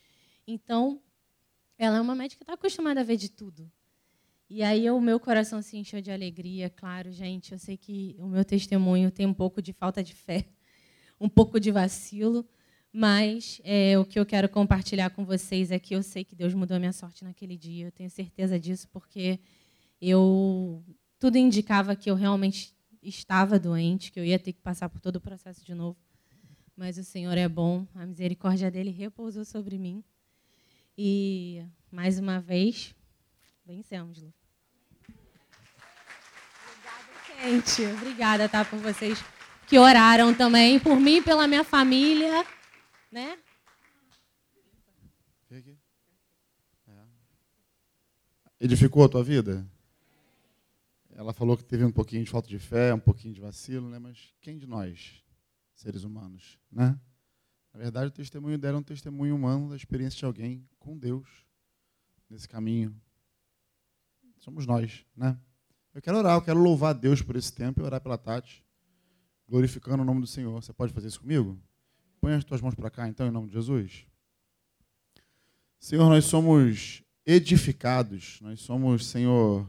Então, 0.48 1.02
ela 1.78 1.98
é 1.98 2.02
uma 2.02 2.16
médica 2.16 2.40
que 2.40 2.44
está 2.44 2.54
acostumada 2.54 3.02
a 3.02 3.04
ver 3.04 3.18
de 3.18 3.30
tudo. 3.30 3.70
E 4.50 4.64
aí 4.64 4.90
o 4.90 5.02
meu 5.02 5.20
coração 5.20 5.62
se 5.62 5.78
encheu 5.78 6.02
de 6.02 6.10
alegria, 6.10 6.70
claro, 6.70 7.12
gente. 7.12 7.52
Eu 7.52 7.60
sei 7.60 7.76
que 7.76 8.16
o 8.18 8.28
meu 8.28 8.46
testemunho 8.46 9.12
tem 9.12 9.26
um 9.26 9.34
pouco 9.34 9.62
de 9.62 9.74
falta 9.74 10.02
de 10.02 10.14
fé, 10.14 10.48
um 11.20 11.28
pouco 11.28 11.60
de 11.60 11.70
vacilo, 11.70 12.48
mas 13.00 13.62
é, 13.64 13.96
o 14.00 14.04
que 14.04 14.20
eu 14.20 14.26
quero 14.26 14.50
compartilhar 14.50 15.12
com 15.12 15.24
vocês 15.24 15.70
é 15.70 15.78
que 15.78 15.94
eu 15.94 16.02
sei 16.02 16.24
que 16.24 16.34
Deus 16.34 16.56
mudou 16.56 16.78
a 16.78 16.80
minha 16.80 16.92
sorte 16.92 17.24
naquele 17.24 17.56
dia. 17.56 17.86
Eu 17.86 17.92
tenho 17.92 18.10
certeza 18.10 18.60
disso 18.60 18.88
porque 18.92 19.40
eu 20.02 20.84
tudo 21.20 21.38
indicava 21.38 21.96
que 21.96 22.10
eu 22.10 22.16
realmente 22.16 22.74
estava 23.00 23.60
doente, 23.60 24.12
que 24.12 24.20
eu 24.20 24.26
ia 24.26 24.40
ter 24.40 24.52
que 24.52 24.62
passar 24.62 24.90
por 24.90 25.00
todo 25.00 25.18
o 25.18 25.22
processo 25.22 25.64
de 25.64 25.76
novo. 25.76 25.96
Mas 26.76 26.98
o 26.98 27.04
Senhor 27.04 27.38
é 27.38 27.48
bom, 27.48 27.86
a 27.94 28.04
misericórdia 28.04 28.72
dele 28.72 28.90
repousou 28.90 29.46
sobre 29.46 29.78
mim. 29.78 30.04
E 30.98 31.64
mais 31.92 32.18
uma 32.18 32.40
vez, 32.40 32.96
vencemos, 33.64 34.24
Lu. 34.24 34.34
Obrigada, 36.66 37.62
gente. 37.62 37.86
Obrigada, 37.94 38.50
tá, 38.50 38.66
por 38.66 38.80
vocês 38.80 39.24
que 39.68 39.78
oraram 39.78 40.34
também 40.34 40.80
por 40.80 41.00
mim, 41.00 41.22
pela 41.22 41.48
minha 41.48 41.64
família, 41.64 42.44
né? 43.12 43.38
É. 46.88 47.06
Edificou 48.60 49.04
a 49.06 49.10
tua 49.10 49.24
vida? 49.24 49.66
Ela 51.12 51.34
falou 51.34 51.58
que 51.58 51.64
teve 51.64 51.84
um 51.84 51.92
pouquinho 51.92 52.24
de 52.24 52.30
falta 52.30 52.48
de 52.48 52.60
fé, 52.60 52.94
um 52.94 53.00
pouquinho 53.00 53.34
de 53.34 53.42
vacilo, 53.42 53.90
né? 53.90 53.98
Mas 53.98 54.34
quem 54.40 54.58
de 54.58 54.68
nós, 54.68 55.24
seres 55.74 56.04
humanos, 56.04 56.60
né? 56.72 57.00
Na 57.74 57.80
verdade, 57.80 58.08
o 58.08 58.12
testemunho 58.12 58.58
dela 58.58 58.78
é 58.78 58.80
um 58.80 58.84
testemunho 58.84 59.36
humano 59.36 59.70
da 59.70 59.76
experiência 59.76 60.18
de 60.18 60.26
alguém 60.26 60.68
com 60.80 60.98
Deus 60.98 61.28
nesse 62.30 62.48
caminho. 62.48 63.00
Somos 64.40 64.66
nós, 64.66 65.06
né? 65.16 65.40
Eu 65.94 66.02
quero 66.02 66.18
orar, 66.18 66.38
eu 66.38 66.42
quero 66.42 66.60
louvar 66.60 66.94
Deus 66.94 67.22
por 67.22 67.36
esse 67.36 67.52
tempo 67.52 67.80
e 67.80 67.84
orar 67.84 68.00
pela 68.00 68.18
Tati, 68.18 68.64
glorificando 69.48 70.04
o 70.04 70.06
nome 70.06 70.22
do 70.22 70.28
Senhor. 70.28 70.62
Você 70.62 70.72
pode 70.72 70.94
fazer 70.94 71.08
isso 71.08 71.22
comigo? 71.22 71.60
Põe 72.20 72.34
as 72.34 72.44
tuas 72.44 72.62
mãos 72.62 72.76
para 72.76 72.90
cá, 72.90 73.08
então, 73.08 73.28
em 73.28 73.32
nome 73.32 73.48
de 73.48 73.54
Jesus. 73.54 74.06
Senhor, 75.80 76.10
nós 76.10 76.26
somos 76.26 77.04
edificados, 77.26 78.40
nós 78.42 78.60
somos, 78.62 79.06
Senhor, 79.06 79.68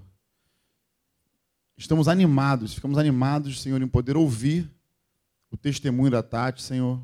estamos 1.76 2.08
animados, 2.08 2.74
ficamos 2.74 2.96
animados, 2.98 3.60
Senhor, 3.60 3.80
em 3.82 3.88
poder 3.88 4.16
ouvir 4.16 4.70
o 5.50 5.56
testemunho 5.56 6.10
da 6.10 6.22
Tati, 6.22 6.62
Senhor, 6.62 7.02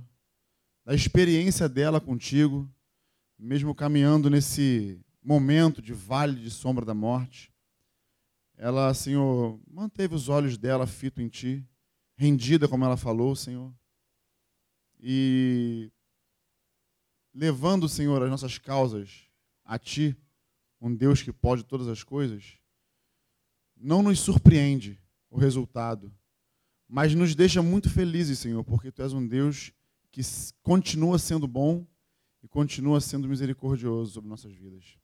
da 0.84 0.94
experiência 0.94 1.68
dela 1.68 2.00
contigo, 2.00 2.68
mesmo 3.38 3.74
caminhando 3.74 4.30
nesse 4.30 5.00
momento 5.22 5.80
de 5.82 5.92
vale 5.92 6.40
de 6.40 6.50
sombra 6.50 6.84
da 6.84 6.94
morte. 6.94 7.52
Ela, 8.56 8.92
Senhor, 8.94 9.60
manteve 9.68 10.14
os 10.14 10.28
olhos 10.28 10.56
dela 10.56 10.86
fito 10.86 11.20
em 11.20 11.28
ti, 11.28 11.66
rendida 12.16 12.68
como 12.68 12.84
ela 12.84 12.96
falou, 12.96 13.34
Senhor. 13.34 13.72
E 15.06 15.92
levando, 17.34 17.90
Senhor, 17.90 18.22
as 18.22 18.30
nossas 18.30 18.56
causas 18.56 19.28
a 19.62 19.78
ti, 19.78 20.16
um 20.80 20.94
Deus 20.94 21.20
que 21.20 21.30
pode 21.30 21.62
todas 21.62 21.88
as 21.88 22.02
coisas, 22.02 22.56
não 23.76 24.02
nos 24.02 24.18
surpreende 24.18 24.98
o 25.28 25.36
resultado, 25.36 26.10
mas 26.88 27.14
nos 27.14 27.34
deixa 27.34 27.62
muito 27.62 27.90
felizes, 27.90 28.38
Senhor, 28.38 28.64
porque 28.64 28.90
tu 28.90 29.02
és 29.02 29.12
um 29.12 29.26
Deus 29.26 29.74
que 30.10 30.22
continua 30.62 31.18
sendo 31.18 31.46
bom 31.46 31.86
e 32.42 32.48
continua 32.48 32.98
sendo 32.98 33.28
misericordioso 33.28 34.12
sobre 34.12 34.30
nossas 34.30 34.54
vidas. 34.54 34.96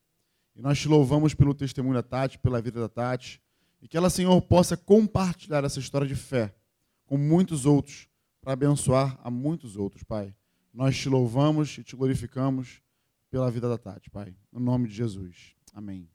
E 0.57 0.63
nós 0.63 0.79
te 0.79 0.89
louvamos 0.89 1.35
pelo 1.35 1.53
testemunho 1.53 1.95
da 1.95 2.03
Tati, 2.03 2.39
pela 2.39 2.63
vida 2.63 2.81
da 2.81 2.89
Tati, 2.89 3.39
e 3.83 3.87
que 3.87 3.99
ela, 3.99 4.09
Senhor, 4.09 4.41
possa 4.41 4.79
compartilhar 4.79 5.63
essa 5.63 5.79
história 5.79 6.09
de 6.09 6.17
fé 6.17 6.55
com 7.05 7.19
muitos 7.19 7.67
outros, 7.67 8.09
para 8.41 8.53
abençoar 8.53 9.19
a 9.23 9.31
muitos 9.31 9.77
outros, 9.77 10.03
Pai. 10.03 10.35
Nós 10.73 10.97
te 10.97 11.09
louvamos 11.09 11.79
e 11.79 11.85
te 11.85 11.97
glorificamos 11.97 12.81
pela 13.31 13.51
vida 13.51 13.69
da 13.69 13.79
Tati, 13.79 14.11
Pai. 14.11 14.35
No 14.53 14.61
nome 14.61 14.89
de 14.89 14.95
Jesus. 14.95 15.55
Amém. 15.75 16.09